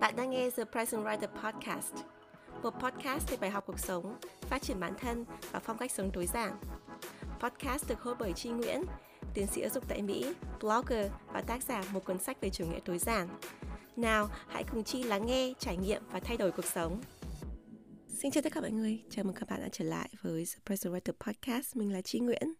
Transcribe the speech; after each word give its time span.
Bạn 0.00 0.16
đang 0.16 0.30
nghe 0.30 0.50
The 0.50 0.64
Present 0.64 1.04
Writer 1.04 1.28
Podcast, 1.42 1.94
một 2.62 2.70
podcast 2.70 3.30
về 3.30 3.36
bài 3.40 3.50
học 3.50 3.64
cuộc 3.66 3.78
sống, 3.78 4.18
phát 4.40 4.62
triển 4.62 4.80
bản 4.80 4.92
thân 5.00 5.24
và 5.50 5.58
phong 5.58 5.78
cách 5.78 5.92
sống 5.92 6.10
tối 6.12 6.26
giản. 6.26 6.56
Podcast 7.40 7.88
được 7.88 8.00
host 8.00 8.18
bởi 8.18 8.32
Chi 8.32 8.50
Nguyễn, 8.50 8.82
tiến 9.34 9.46
sĩ 9.46 9.60
giáo 9.60 9.70
dục 9.70 9.84
tại 9.88 10.02
Mỹ, 10.02 10.34
blogger 10.60 11.10
và 11.32 11.42
tác 11.42 11.62
giả 11.62 11.84
một 11.92 12.04
cuốn 12.04 12.18
sách 12.18 12.40
về 12.40 12.50
chủ 12.50 12.66
nghĩa 12.66 12.78
tối 12.84 12.98
giản. 12.98 13.28
Nào, 13.96 14.28
hãy 14.48 14.64
cùng 14.64 14.84
Chi 14.84 15.02
lắng 15.02 15.26
nghe, 15.26 15.52
trải 15.58 15.76
nghiệm 15.76 16.02
và 16.10 16.20
thay 16.20 16.36
đổi 16.36 16.52
cuộc 16.52 16.66
sống. 16.66 17.00
Xin 18.08 18.30
chào 18.30 18.42
tất 18.42 18.52
cả 18.52 18.60
mọi 18.60 18.70
người, 18.70 19.02
chào 19.10 19.24
mừng 19.24 19.34
các 19.34 19.48
bạn 19.48 19.60
đã 19.60 19.68
trở 19.72 19.84
lại 19.84 20.08
với 20.22 20.44
The 20.54 20.60
Present 20.66 20.94
Writer 20.94 21.12
Podcast. 21.26 21.76
Mình 21.76 21.92
là 21.92 22.02
Chi 22.02 22.20
Nguyễn. 22.20 22.54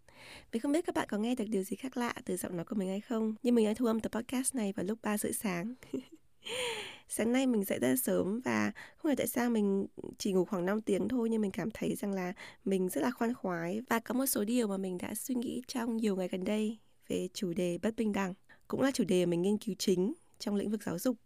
Mình 0.52 0.62
không 0.62 0.72
biết 0.72 0.86
các 0.86 0.94
bạn 0.94 1.08
có 1.10 1.18
nghe 1.18 1.34
được 1.34 1.48
điều 1.48 1.62
gì 1.62 1.76
khác 1.76 1.96
lạ 1.96 2.14
từ 2.24 2.36
giọng 2.36 2.56
nói 2.56 2.64
của 2.64 2.76
mình 2.76 2.88
hay 2.88 3.00
không, 3.00 3.34
nhưng 3.42 3.54
mình 3.54 3.66
đã 3.66 3.74
thu 3.76 3.86
âm 3.86 4.00
tập 4.00 4.12
podcast 4.12 4.54
này 4.54 4.72
vào 4.76 4.86
lúc 4.86 4.98
3 5.02 5.18
rưỡi 5.18 5.32
sáng. 5.32 5.74
sáng 7.12 7.32
nay 7.32 7.46
mình 7.46 7.64
dậy 7.64 7.78
rất 7.78 7.88
là 7.88 7.96
sớm 7.96 8.40
và 8.40 8.72
không 8.96 9.10
hiểu 9.10 9.16
tại 9.16 9.26
sao 9.26 9.50
mình 9.50 9.86
chỉ 10.18 10.32
ngủ 10.32 10.44
khoảng 10.44 10.66
5 10.66 10.80
tiếng 10.80 11.08
thôi 11.08 11.28
nhưng 11.30 11.42
mình 11.42 11.50
cảm 11.50 11.70
thấy 11.70 11.94
rằng 11.94 12.12
là 12.12 12.32
mình 12.64 12.88
rất 12.88 13.00
là 13.00 13.10
khoan 13.10 13.34
khoái 13.34 13.80
và 13.90 13.98
có 14.00 14.14
một 14.14 14.26
số 14.26 14.44
điều 14.44 14.68
mà 14.68 14.76
mình 14.76 14.98
đã 14.98 15.14
suy 15.14 15.34
nghĩ 15.34 15.62
trong 15.66 15.96
nhiều 15.96 16.16
ngày 16.16 16.28
gần 16.28 16.44
đây 16.44 16.78
về 17.08 17.28
chủ 17.34 17.52
đề 17.52 17.78
bất 17.82 17.96
bình 17.96 18.12
đẳng, 18.12 18.34
cũng 18.68 18.80
là 18.82 18.90
chủ 18.90 19.04
đề 19.04 19.26
mình 19.26 19.42
nghiên 19.42 19.58
cứu 19.58 19.74
chính 19.78 20.14
trong 20.38 20.54
lĩnh 20.54 20.70
vực 20.70 20.82
giáo 20.82 20.98
dục. 20.98 21.16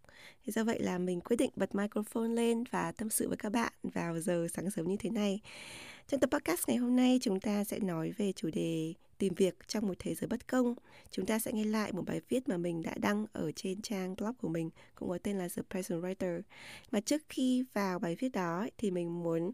Thế 0.45 0.51
do 0.51 0.63
vậy 0.63 0.79
là 0.79 0.97
mình 0.97 1.21
quyết 1.21 1.37
định 1.37 1.51
bật 1.55 1.75
microphone 1.75 2.27
lên 2.27 2.63
và 2.71 2.91
tâm 2.91 3.09
sự 3.09 3.27
với 3.27 3.37
các 3.37 3.51
bạn 3.51 3.73
vào 3.83 4.19
giờ 4.19 4.47
sáng 4.53 4.71
sớm 4.71 4.87
như 4.87 4.97
thế 4.97 5.09
này. 5.09 5.41
Trong 6.07 6.19
tập 6.19 6.29
podcast 6.31 6.67
ngày 6.67 6.77
hôm 6.77 6.95
nay 6.95 7.19
chúng 7.21 7.39
ta 7.39 7.63
sẽ 7.63 7.79
nói 7.79 8.11
về 8.17 8.31
chủ 8.31 8.49
đề 8.53 8.93
tìm 9.17 9.33
việc 9.33 9.67
trong 9.67 9.87
một 9.87 9.93
thế 9.99 10.15
giới 10.15 10.27
bất 10.27 10.47
công. 10.47 10.75
Chúng 11.11 11.25
ta 11.25 11.39
sẽ 11.39 11.51
nghe 11.53 11.63
lại 11.63 11.91
một 11.91 12.03
bài 12.05 12.21
viết 12.29 12.49
mà 12.49 12.57
mình 12.57 12.81
đã 12.81 12.93
đăng 12.97 13.25
ở 13.33 13.51
trên 13.51 13.81
trang 13.81 14.15
blog 14.15 14.33
của 14.33 14.49
mình 14.49 14.69
cũng 14.95 15.09
có 15.09 15.17
tên 15.23 15.37
là 15.37 15.47
The 15.55 15.61
Present 15.69 16.03
Writer. 16.03 16.41
Mà 16.91 16.99
trước 16.99 17.21
khi 17.29 17.63
vào 17.73 17.99
bài 17.99 18.15
viết 18.19 18.29
đó 18.29 18.67
thì 18.77 18.91
mình 18.91 19.23
muốn 19.23 19.51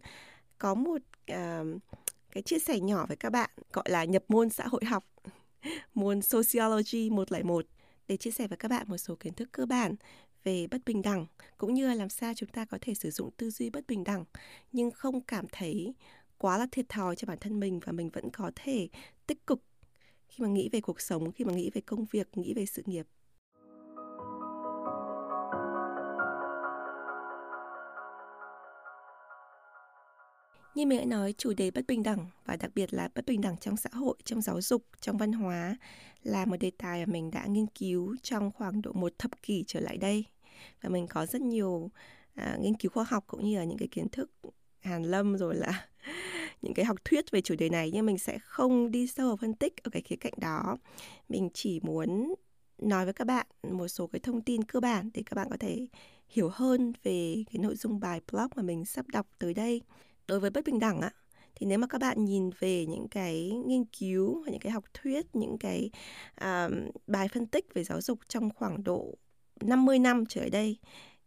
có 0.58 0.74
một 0.74 1.02
uh, 1.32 1.82
cái 2.32 2.44
chia 2.44 2.60
sẻ 2.60 2.80
nhỏ 2.80 3.06
với 3.08 3.18
các 3.18 3.30
bạn 3.30 3.50
gọi 3.74 3.86
là 3.90 4.04
nhập 4.04 4.24
môn 4.28 4.50
xã 4.50 4.68
hội 4.68 4.86
học 4.86 5.04
môn 5.94 6.22
Sociology 6.22 7.10
101 7.10 7.66
để 8.08 8.18
chia 8.18 8.32
sẻ 8.32 8.48
với 8.48 8.58
các 8.58 8.68
bạn 8.68 8.86
một 8.90 8.98
số 8.98 9.16
kiến 9.16 9.34
thức 9.34 9.50
cơ 9.52 9.66
bản 9.66 9.96
về 10.44 10.68
bất 10.68 10.82
bình 10.86 11.02
đẳng 11.02 11.26
cũng 11.58 11.74
như 11.74 11.88
là 11.88 11.96
làm 11.96 12.10
sao 12.10 12.34
chúng 12.36 12.50
ta 12.50 12.66
có 12.66 12.78
thể 12.82 12.94
sử 12.94 13.12
dụng 13.12 13.32
tư 13.38 13.50
duy 13.50 13.70
bất 13.70 13.88
bình 13.88 14.04
đẳng 14.04 14.26
nhưng 14.72 14.92
không 14.92 15.22
cảm 15.22 15.46
thấy 15.52 15.94
quá 16.38 16.58
là 16.58 16.68
thiệt 16.72 16.90
thòi 16.90 17.16
cho 17.16 17.26
bản 17.28 17.38
thân 17.42 17.60
mình 17.60 17.80
và 17.86 17.92
mình 17.92 18.10
vẫn 18.10 18.30
có 18.32 18.52
thể 18.56 18.90
tích 19.28 19.48
cực 19.48 19.64
khi 20.32 20.44
mà 20.44 20.50
nghĩ 20.50 20.70
về 20.72 20.82
cuộc 20.82 21.02
sống, 21.02 21.32
khi 21.32 21.46
mà 21.46 21.54
nghĩ 21.54 21.70
về 21.74 21.82
công 21.82 22.06
việc, 22.06 22.38
nghĩ 22.38 22.54
về 22.54 22.66
sự 22.66 22.84
nghiệp. 22.86 23.08
Như 30.76 30.86
mình 30.86 31.00
đã 31.00 31.06
nói, 31.06 31.34
chủ 31.38 31.54
đề 31.54 31.72
bất 31.72 31.88
bình 31.88 32.04
đẳng 32.04 32.26
và 32.46 32.56
đặc 32.56 32.72
biệt 32.76 32.94
là 32.94 33.10
bất 33.16 33.26
bình 33.26 33.42
đẳng 33.42 33.58
trong 33.58 33.78
xã 33.78 33.90
hội, 33.94 34.16
trong 34.24 34.42
giáo 34.42 34.62
dục, 34.62 34.84
trong 35.02 35.18
văn 35.18 35.34
hóa 35.34 35.76
là 36.24 36.46
một 36.46 36.58
đề 36.60 36.72
tài 36.78 37.06
mà 37.06 37.14
mình 37.14 37.32
đã 37.32 37.46
nghiên 37.46 37.68
cứu 37.68 38.16
trong 38.22 38.52
khoảng 38.52 38.82
độ 38.82 38.92
một 38.94 39.14
thập 39.20 39.32
kỷ 39.44 39.64
trở 39.68 39.80
lại 39.80 39.98
đây. 39.98 40.26
Và 40.82 40.90
mình 40.90 41.08
có 41.08 41.26
rất 41.26 41.42
nhiều 41.42 41.92
à, 42.36 42.58
nghiên 42.62 42.74
cứu 42.74 42.92
khoa 42.92 43.04
học 43.04 43.24
cũng 43.28 43.46
như 43.46 43.58
là 43.58 43.64
những 43.64 43.78
cái 43.78 43.88
kiến 43.88 44.10
thức 44.10 44.32
hàn 44.80 45.04
lâm 45.04 45.38
rồi 45.38 45.56
là 45.56 45.88
những 46.62 46.74
cái 46.74 46.86
học 46.86 46.98
thuyết 47.06 47.32
về 47.32 47.42
chủ 47.42 47.56
đề 47.56 47.70
này. 47.70 47.92
Nhưng 47.94 48.06
mình 48.06 48.18
sẽ 48.18 48.40
không 48.40 48.92
đi 48.92 49.08
sâu 49.08 49.28
vào 49.28 49.38
phân 49.38 49.54
tích 49.54 49.84
ở 49.84 49.90
cái 49.90 50.02
khía 50.02 50.16
cạnh 50.16 50.34
đó. 50.38 50.78
Mình 51.30 51.50
chỉ 51.54 51.80
muốn 51.84 52.34
nói 52.78 53.06
với 53.06 53.14
các 53.14 53.26
bạn 53.26 53.48
một 53.72 53.88
số 53.88 54.08
cái 54.08 54.20
thông 54.20 54.42
tin 54.42 54.64
cơ 54.64 54.80
bản 54.80 55.10
để 55.14 55.24
các 55.26 55.36
bạn 55.36 55.48
có 55.50 55.58
thể 55.60 55.88
hiểu 56.28 56.50
hơn 56.54 56.94
về 57.04 57.44
cái 57.52 57.60
nội 57.60 57.76
dung 57.76 58.00
bài 58.00 58.22
blog 58.32 58.48
mà 58.56 58.64
mình 58.64 58.86
sắp 58.86 59.08
đọc 59.08 59.28
tới 59.40 59.54
đây 59.54 59.82
đối 60.28 60.40
với 60.40 60.50
bất 60.50 60.66
bình 60.66 60.80
đẳng 60.80 61.02
á 61.02 61.12
thì 61.56 61.66
nếu 61.66 61.78
mà 61.78 61.88
các 61.88 62.02
bạn 62.02 62.26
nhìn 62.26 62.50
về 62.60 62.86
những 62.86 63.08
cái 63.08 63.52
nghiên 63.66 63.86
cứu 63.86 64.44
và 64.46 64.52
những 64.52 64.60
cái 64.60 64.72
học 64.72 64.84
thuyết 64.94 65.36
những 65.36 65.58
cái 65.58 65.90
uh, 66.44 66.72
bài 67.08 67.28
phân 67.28 67.46
tích 67.46 67.74
về 67.74 67.84
giáo 67.84 68.02
dục 68.02 68.20
trong 68.28 68.50
khoảng 68.50 68.84
độ 68.84 69.18
50 69.62 70.00
năm 70.00 70.26
trở 70.26 70.42
lại 70.42 70.50
đây 70.50 70.78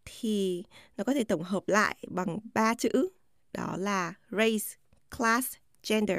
thì 0.04 0.64
nó 0.96 1.04
có 1.04 1.14
thể 1.14 1.24
tổng 1.24 1.42
hợp 1.42 1.62
lại 1.66 1.96
bằng 2.08 2.38
ba 2.54 2.74
chữ 2.74 3.08
đó 3.54 3.76
là 3.78 4.14
race, 4.30 4.76
class, 5.18 5.54
gender. 5.88 6.18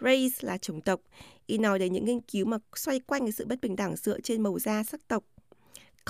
Race 0.00 0.36
là 0.40 0.58
chủng 0.58 0.80
tộc, 0.80 1.00
ý 1.46 1.58
nói 1.58 1.78
đến 1.78 1.92
những 1.92 2.04
nghiên 2.04 2.20
cứu 2.20 2.46
mà 2.46 2.58
xoay 2.76 3.00
quanh 3.00 3.22
cái 3.22 3.32
sự 3.32 3.46
bất 3.46 3.60
bình 3.60 3.76
đẳng 3.76 3.96
dựa 3.96 4.20
trên 4.20 4.42
màu 4.42 4.58
da 4.58 4.82
sắc 4.82 5.08
tộc. 5.08 5.24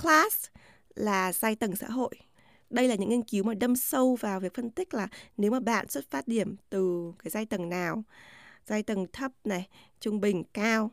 Class 0.02 0.46
là 0.94 1.32
giai 1.32 1.56
tầng 1.56 1.76
xã 1.76 1.88
hội. 1.88 2.14
Đây 2.70 2.88
là 2.88 2.94
những 2.94 3.08
nghiên 3.08 3.22
cứu 3.22 3.44
mà 3.44 3.54
đâm 3.54 3.76
sâu 3.76 4.14
vào 4.14 4.40
việc 4.40 4.54
phân 4.54 4.70
tích 4.70 4.94
là 4.94 5.08
nếu 5.36 5.50
mà 5.50 5.60
bạn 5.60 5.88
xuất 5.88 6.10
phát 6.10 6.28
điểm 6.28 6.56
từ 6.70 7.12
cái 7.18 7.30
giai 7.30 7.46
tầng 7.46 7.68
nào, 7.68 8.02
giai 8.66 8.82
tầng 8.82 9.06
thấp 9.12 9.32
này, 9.44 9.68
trung 10.00 10.20
bình, 10.20 10.44
cao 10.52 10.90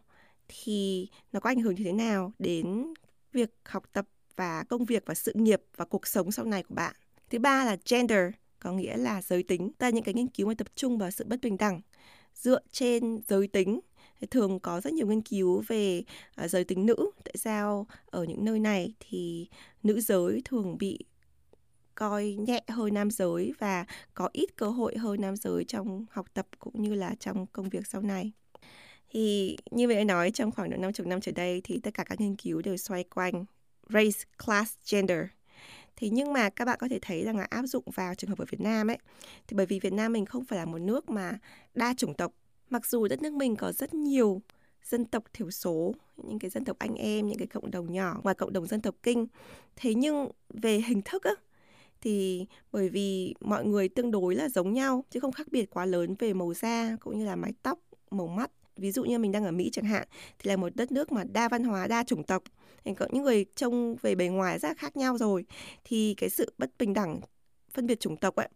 thì 0.47 1.07
nó 1.31 1.39
có 1.39 1.49
ảnh 1.49 1.59
hưởng 1.59 1.75
như 1.75 1.83
thế 1.83 1.91
nào 1.91 2.31
đến 2.39 2.93
việc 3.33 3.55
học 3.65 3.83
tập 3.93 4.05
và 4.35 4.63
công 4.63 4.85
việc 4.85 5.03
và 5.05 5.13
sự 5.13 5.33
nghiệp 5.35 5.61
và 5.75 5.85
cuộc 5.85 6.07
sống 6.07 6.31
sau 6.31 6.45
này 6.45 6.63
của 6.63 6.75
bạn. 6.75 6.95
Thứ 7.29 7.39
ba 7.39 7.65
là 7.65 7.77
gender 7.89 8.31
có 8.59 8.71
nghĩa 8.71 8.97
là 8.97 9.21
giới 9.21 9.43
tính. 9.43 9.71
Ta 9.77 9.89
những 9.89 10.03
cái 10.03 10.13
nghiên 10.13 10.27
cứu 10.27 10.47
mà 10.47 10.53
tập 10.57 10.67
trung 10.75 10.97
vào 10.97 11.11
sự 11.11 11.25
bất 11.27 11.41
bình 11.41 11.57
đẳng 11.57 11.81
dựa 12.35 12.59
trên 12.71 13.21
giới 13.27 13.47
tính 13.47 13.79
thì 14.19 14.27
thường 14.27 14.59
có 14.59 14.81
rất 14.81 14.93
nhiều 14.93 15.07
nghiên 15.07 15.21
cứu 15.21 15.63
về 15.67 16.03
uh, 16.43 16.49
giới 16.49 16.63
tính 16.63 16.85
nữ 16.85 17.11
tại 17.23 17.35
sao 17.37 17.87
ở 18.05 18.23
những 18.23 18.45
nơi 18.45 18.59
này 18.59 18.93
thì 18.99 19.47
nữ 19.83 20.01
giới 20.01 20.41
thường 20.45 20.77
bị 20.77 20.99
coi 21.95 22.35
nhẹ 22.39 22.63
hơn 22.67 22.93
nam 22.93 23.11
giới 23.11 23.53
và 23.59 23.85
có 24.13 24.29
ít 24.33 24.55
cơ 24.55 24.69
hội 24.69 24.97
hơn 24.97 25.21
nam 25.21 25.35
giới 25.35 25.63
trong 25.63 26.05
học 26.11 26.25
tập 26.33 26.47
cũng 26.59 26.81
như 26.81 26.93
là 26.93 27.15
trong 27.19 27.45
công 27.47 27.69
việc 27.69 27.87
sau 27.87 28.01
này 28.01 28.31
thì 29.09 29.57
như 29.71 29.87
vậy 29.87 30.05
nói 30.05 30.31
trong 30.31 30.51
khoảng 30.51 30.69
độ 30.69 30.77
50 30.77 31.07
năm 31.07 31.21
trở 31.21 31.31
đây 31.31 31.61
thì 31.63 31.79
tất 31.83 31.93
cả 31.93 32.03
các 32.03 32.21
nghiên 32.21 32.35
cứu 32.35 32.61
đều 32.61 32.77
xoay 32.77 33.03
quanh 33.03 33.45
race, 33.89 34.19
class, 34.45 34.77
gender 34.91 35.25
thì 35.95 36.09
nhưng 36.09 36.33
mà 36.33 36.49
các 36.49 36.65
bạn 36.65 36.77
có 36.81 36.87
thể 36.87 36.99
thấy 37.01 37.23
rằng 37.23 37.37
là 37.37 37.47
áp 37.49 37.65
dụng 37.65 37.83
vào 37.95 38.15
trường 38.15 38.29
hợp 38.29 38.39
ở 38.39 38.45
Việt 38.49 38.61
Nam 38.61 38.89
ấy 38.89 38.97
thì 39.47 39.55
bởi 39.57 39.65
vì 39.65 39.79
Việt 39.79 39.93
Nam 39.93 40.13
mình 40.13 40.25
không 40.25 40.45
phải 40.45 40.59
là 40.59 40.65
một 40.65 40.79
nước 40.79 41.09
mà 41.09 41.39
đa 41.73 41.93
chủng 41.97 42.13
tộc. 42.13 42.33
Mặc 42.69 42.85
dù 42.85 43.07
đất 43.07 43.21
nước 43.21 43.33
mình 43.33 43.55
có 43.55 43.71
rất 43.71 43.93
nhiều 43.93 44.41
dân 44.83 45.05
tộc 45.05 45.23
thiểu 45.33 45.51
số, 45.51 45.93
những 46.17 46.39
cái 46.39 46.49
dân 46.49 46.65
tộc 46.65 46.79
anh 46.79 46.95
em, 46.95 47.27
những 47.27 47.37
cái 47.37 47.47
cộng 47.47 47.71
đồng 47.71 47.93
nhỏ 47.93 48.19
ngoài 48.23 48.35
cộng 48.35 48.53
đồng 48.53 48.67
dân 48.67 48.81
tộc 48.81 48.95
kinh. 49.03 49.27
Thế 49.75 49.93
nhưng 49.93 50.31
về 50.49 50.81
hình 50.87 51.01
thức 51.01 51.23
á 51.23 51.31
thì 52.03 52.45
bởi 52.71 52.89
vì 52.89 53.33
mọi 53.41 53.65
người 53.65 53.89
tương 53.89 54.11
đối 54.11 54.35
là 54.35 54.49
giống 54.49 54.73
nhau 54.73 55.05
chứ 55.09 55.19
không 55.19 55.31
khác 55.31 55.47
biệt 55.51 55.69
quá 55.69 55.85
lớn 55.85 56.15
về 56.19 56.33
màu 56.33 56.53
da 56.53 56.97
cũng 56.99 57.19
như 57.19 57.25
là 57.25 57.35
mái 57.35 57.53
tóc, 57.63 57.79
màu 58.11 58.27
mắt. 58.27 58.51
Ví 58.77 58.91
dụ 58.91 59.03
như 59.03 59.19
mình 59.19 59.31
đang 59.31 59.45
ở 59.45 59.51
Mỹ 59.51 59.69
chẳng 59.71 59.85
hạn 59.85 60.07
thì 60.39 60.49
là 60.49 60.55
một 60.55 60.75
đất 60.75 60.91
nước 60.91 61.11
mà 61.11 61.23
đa 61.23 61.49
văn 61.49 61.63
hóa 61.63 61.87
đa 61.87 62.03
chủng 62.03 62.23
tộc. 62.23 62.43
Thì 62.85 62.93
có 62.93 63.07
những 63.11 63.23
người 63.23 63.45
trông 63.55 63.95
về 64.01 64.15
bề 64.15 64.27
ngoài 64.27 64.59
rất 64.59 64.67
là 64.67 64.73
khác 64.73 64.97
nhau 64.97 65.17
rồi. 65.17 65.45
Thì 65.83 66.13
cái 66.17 66.29
sự 66.29 66.53
bất 66.57 66.71
bình 66.79 66.93
đẳng 66.93 67.19
phân 67.73 67.87
biệt 67.87 67.99
chủng 67.99 68.17
tộc 68.17 68.35
ấy 68.35 68.49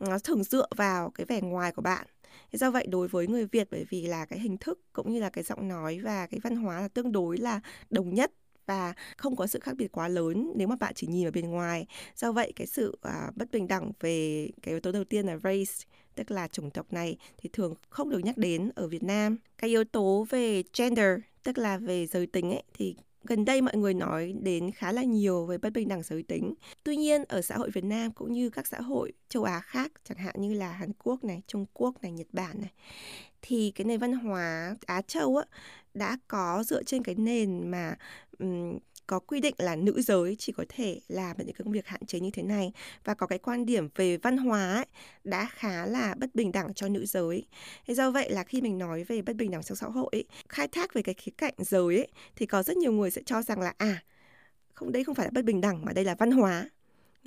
nó 0.00 0.18
thường 0.18 0.44
dựa 0.44 0.66
vào 0.76 1.10
cái 1.10 1.26
vẻ 1.26 1.40
ngoài 1.40 1.72
của 1.72 1.82
bạn. 1.82 2.06
Do 2.52 2.70
vậy 2.70 2.86
đối 2.86 3.08
với 3.08 3.26
người 3.26 3.46
Việt 3.46 3.68
bởi 3.70 3.84
vì 3.90 4.06
là 4.06 4.24
cái 4.24 4.38
hình 4.38 4.56
thức 4.56 4.80
cũng 4.92 5.12
như 5.12 5.20
là 5.20 5.30
cái 5.30 5.44
giọng 5.44 5.68
nói 5.68 5.98
và 6.04 6.26
cái 6.26 6.40
văn 6.42 6.56
hóa 6.56 6.80
là 6.80 6.88
tương 6.88 7.12
đối 7.12 7.38
là 7.38 7.60
đồng 7.90 8.14
nhất 8.14 8.32
và 8.68 8.94
không 9.16 9.36
có 9.36 9.46
sự 9.46 9.58
khác 9.60 9.76
biệt 9.76 9.92
quá 9.92 10.08
lớn 10.08 10.52
nếu 10.56 10.68
mà 10.68 10.76
bạn 10.76 10.92
chỉ 10.94 11.06
nhìn 11.06 11.26
ở 11.26 11.30
bên 11.30 11.50
ngoài. 11.50 11.86
Do 12.16 12.32
vậy 12.32 12.52
cái 12.56 12.66
sự 12.66 12.98
à, 13.02 13.30
bất 13.36 13.50
bình 13.52 13.68
đẳng 13.68 13.92
về 14.00 14.48
cái 14.62 14.72
yếu 14.72 14.80
tố 14.80 14.92
đầu 14.92 15.04
tiên 15.04 15.26
là 15.26 15.36
race 15.36 15.88
tức 16.14 16.30
là 16.30 16.48
chủng 16.48 16.70
tộc 16.70 16.92
này 16.92 17.16
thì 17.38 17.50
thường 17.52 17.74
không 17.90 18.10
được 18.10 18.18
nhắc 18.24 18.38
đến 18.38 18.70
ở 18.74 18.88
Việt 18.88 19.02
Nam. 19.02 19.36
Cái 19.58 19.70
yếu 19.70 19.84
tố 19.84 20.26
về 20.30 20.62
gender 20.78 21.18
tức 21.42 21.58
là 21.58 21.78
về 21.78 22.06
giới 22.06 22.26
tính 22.26 22.50
ấy 22.50 22.62
thì 22.74 22.96
gần 23.24 23.44
đây 23.44 23.62
mọi 23.62 23.76
người 23.76 23.94
nói 23.94 24.34
đến 24.42 24.70
khá 24.70 24.92
là 24.92 25.02
nhiều 25.02 25.46
về 25.46 25.58
bất 25.58 25.72
bình 25.72 25.88
đẳng 25.88 26.02
giới 26.02 26.22
tính. 26.22 26.54
Tuy 26.84 26.96
nhiên 26.96 27.24
ở 27.28 27.42
xã 27.42 27.56
hội 27.56 27.70
Việt 27.70 27.84
Nam 27.84 28.12
cũng 28.12 28.32
như 28.32 28.50
các 28.50 28.66
xã 28.66 28.80
hội 28.80 29.12
châu 29.28 29.44
Á 29.44 29.60
khác, 29.60 29.92
chẳng 30.04 30.18
hạn 30.18 30.34
như 30.38 30.54
là 30.54 30.72
Hàn 30.72 30.92
Quốc 31.04 31.24
này, 31.24 31.42
Trung 31.46 31.66
Quốc 31.72 32.02
này, 32.02 32.12
Nhật 32.12 32.26
Bản 32.32 32.60
này, 32.60 32.72
thì 33.42 33.72
cái 33.74 33.84
nền 33.84 34.00
văn 34.00 34.12
hóa 34.12 34.76
Á 34.86 35.02
Châu 35.02 35.36
á, 35.36 35.44
đã 35.94 36.18
có 36.28 36.62
dựa 36.66 36.82
trên 36.82 37.02
cái 37.02 37.14
nền 37.14 37.70
mà 37.70 37.96
um, 38.38 38.78
có 39.06 39.18
quy 39.18 39.40
định 39.40 39.54
là 39.58 39.76
nữ 39.76 40.02
giới 40.02 40.36
chỉ 40.38 40.52
có 40.52 40.64
thể 40.68 41.00
làm 41.08 41.36
những 41.38 41.56
công 41.58 41.72
việc 41.72 41.86
hạn 41.86 42.06
chế 42.06 42.20
như 42.20 42.30
thế 42.30 42.42
này 42.42 42.72
và 43.04 43.14
có 43.14 43.26
cái 43.26 43.38
quan 43.38 43.66
điểm 43.66 43.88
về 43.94 44.16
văn 44.16 44.36
hóa 44.36 44.74
ấy, 44.74 44.86
đã 45.24 45.48
khá 45.52 45.86
là 45.86 46.14
bất 46.18 46.34
bình 46.34 46.52
đẳng 46.52 46.74
cho 46.74 46.88
nữ 46.88 47.06
giới. 47.06 47.46
Thế 47.86 47.94
do 47.94 48.10
vậy 48.10 48.30
là 48.30 48.44
khi 48.44 48.60
mình 48.60 48.78
nói 48.78 49.04
về 49.04 49.22
bất 49.22 49.36
bình 49.36 49.50
đẳng 49.50 49.62
trong 49.62 49.76
xã 49.76 49.86
hội 49.86 50.08
ấy, 50.12 50.24
khai 50.48 50.68
thác 50.68 50.94
về 50.94 51.02
cái 51.02 51.14
khía 51.14 51.32
cạnh 51.38 51.54
giới 51.58 51.96
ấy, 51.96 52.08
thì 52.36 52.46
có 52.46 52.62
rất 52.62 52.76
nhiều 52.76 52.92
người 52.92 53.10
sẽ 53.10 53.22
cho 53.26 53.42
rằng 53.42 53.60
là 53.60 53.74
à 53.78 54.02
không 54.74 54.92
đây 54.92 55.04
không 55.04 55.14
phải 55.14 55.26
là 55.26 55.30
bất 55.34 55.44
bình 55.44 55.60
đẳng 55.60 55.84
mà 55.84 55.92
đây 55.92 56.04
là 56.04 56.14
văn 56.14 56.30
hóa 56.30 56.70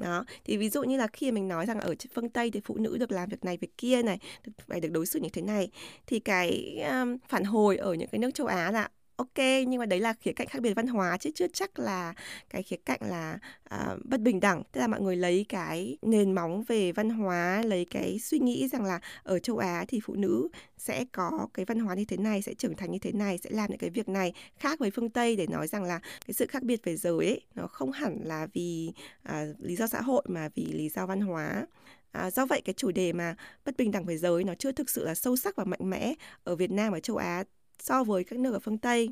đó 0.01 0.25
thì 0.45 0.57
ví 0.57 0.69
dụ 0.69 0.83
như 0.83 0.97
là 0.97 1.07
khi 1.07 1.31
mình 1.31 1.47
nói 1.47 1.65
rằng 1.65 1.79
ở 1.79 1.95
phương 2.15 2.29
tây 2.29 2.51
thì 2.51 2.59
phụ 2.63 2.77
nữ 2.77 2.97
được 2.97 3.11
làm 3.11 3.29
việc 3.29 3.45
này 3.45 3.57
việc 3.57 3.77
kia 3.77 4.01
này 4.03 4.19
được, 4.45 4.51
phải 4.67 4.79
được 4.79 4.91
đối 4.91 5.05
xử 5.05 5.19
như 5.19 5.29
thế 5.29 5.41
này 5.41 5.69
thì 6.07 6.19
cái 6.19 6.77
um, 6.89 7.17
phản 7.27 7.43
hồi 7.43 7.77
ở 7.77 7.93
những 7.93 8.09
cái 8.11 8.19
nước 8.19 8.31
châu 8.33 8.47
á 8.47 8.71
là 8.71 8.89
ok 9.21 9.45
nhưng 9.67 9.79
mà 9.79 9.85
đấy 9.85 9.99
là 9.99 10.13
khía 10.13 10.31
cạnh 10.33 10.47
khác 10.47 10.61
biệt 10.61 10.73
văn 10.73 10.87
hóa 10.87 11.17
chứ 11.17 11.29
chưa 11.35 11.47
chắc 11.53 11.79
là 11.79 12.13
cái 12.49 12.63
khía 12.63 12.75
cạnh 12.85 12.99
là 13.01 13.39
uh, 13.75 14.05
bất 14.05 14.21
bình 14.21 14.39
đẳng. 14.39 14.63
Tức 14.71 14.81
là 14.81 14.87
mọi 14.87 15.01
người 15.01 15.15
lấy 15.15 15.45
cái 15.49 15.97
nền 16.01 16.31
móng 16.31 16.63
về 16.67 16.91
văn 16.91 17.09
hóa 17.09 17.61
lấy 17.65 17.85
cái 17.85 18.19
suy 18.19 18.39
nghĩ 18.39 18.67
rằng 18.67 18.85
là 18.85 18.99
ở 19.23 19.39
châu 19.39 19.57
Á 19.57 19.85
thì 19.87 19.99
phụ 20.03 20.15
nữ 20.15 20.47
sẽ 20.77 21.05
có 21.11 21.47
cái 21.53 21.65
văn 21.65 21.79
hóa 21.79 21.95
như 21.95 22.05
thế 22.05 22.17
này 22.17 22.41
sẽ 22.41 22.53
trưởng 22.53 22.75
thành 22.75 22.91
như 22.91 22.99
thế 22.99 23.11
này 23.11 23.37
sẽ 23.37 23.49
làm 23.49 23.69
những 23.69 23.79
cái 23.79 23.89
việc 23.89 24.09
này 24.09 24.33
khác 24.57 24.79
với 24.79 24.91
phương 24.91 25.09
Tây 25.09 25.35
để 25.35 25.47
nói 25.47 25.67
rằng 25.67 25.83
là 25.83 25.99
cái 25.99 26.33
sự 26.33 26.45
khác 26.49 26.63
biệt 26.63 26.83
về 26.83 26.95
giới 26.95 27.27
ấy, 27.27 27.41
nó 27.55 27.67
không 27.67 27.91
hẳn 27.91 28.17
là 28.23 28.47
vì 28.53 28.91
uh, 29.29 29.33
lý 29.59 29.75
do 29.75 29.87
xã 29.87 30.01
hội 30.01 30.23
mà 30.27 30.49
vì 30.55 30.65
lý 30.65 30.89
do 30.89 31.05
văn 31.05 31.21
hóa. 31.21 31.65
À, 32.11 32.31
do 32.31 32.45
vậy 32.45 32.61
cái 32.65 32.73
chủ 32.73 32.91
đề 32.91 33.13
mà 33.13 33.35
bất 33.65 33.77
bình 33.77 33.91
đẳng 33.91 34.05
về 34.05 34.17
giới 34.17 34.43
nó 34.43 34.53
chưa 34.55 34.71
thực 34.71 34.89
sự 34.89 35.05
là 35.05 35.15
sâu 35.15 35.35
sắc 35.35 35.55
và 35.55 35.63
mạnh 35.63 35.89
mẽ 35.89 36.13
ở 36.43 36.55
Việt 36.55 36.71
Nam 36.71 36.93
và 36.93 36.99
châu 36.99 37.17
Á 37.17 37.43
so 37.81 38.03
với 38.03 38.23
các 38.23 38.39
nước 38.39 38.53
ở 38.53 38.59
phương 38.59 38.77
Tây. 38.77 39.09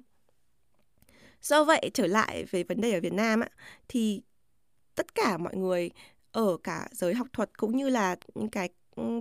Do 1.41 1.63
vậy 1.63 1.91
trở 1.93 2.07
lại 2.07 2.45
về 2.51 2.63
vấn 2.63 2.81
đề 2.81 2.93
ở 2.93 3.01
Việt 3.01 3.13
Nam 3.13 3.39
á, 3.39 3.49
thì 3.87 4.21
tất 4.95 5.15
cả 5.15 5.37
mọi 5.37 5.55
người 5.55 5.91
ở 6.31 6.57
cả 6.63 6.87
giới 6.91 7.13
học 7.13 7.27
thuật 7.33 7.57
cũng 7.57 7.77
như 7.77 7.89
là 7.89 8.15
những 8.35 8.49
cái 8.49 8.69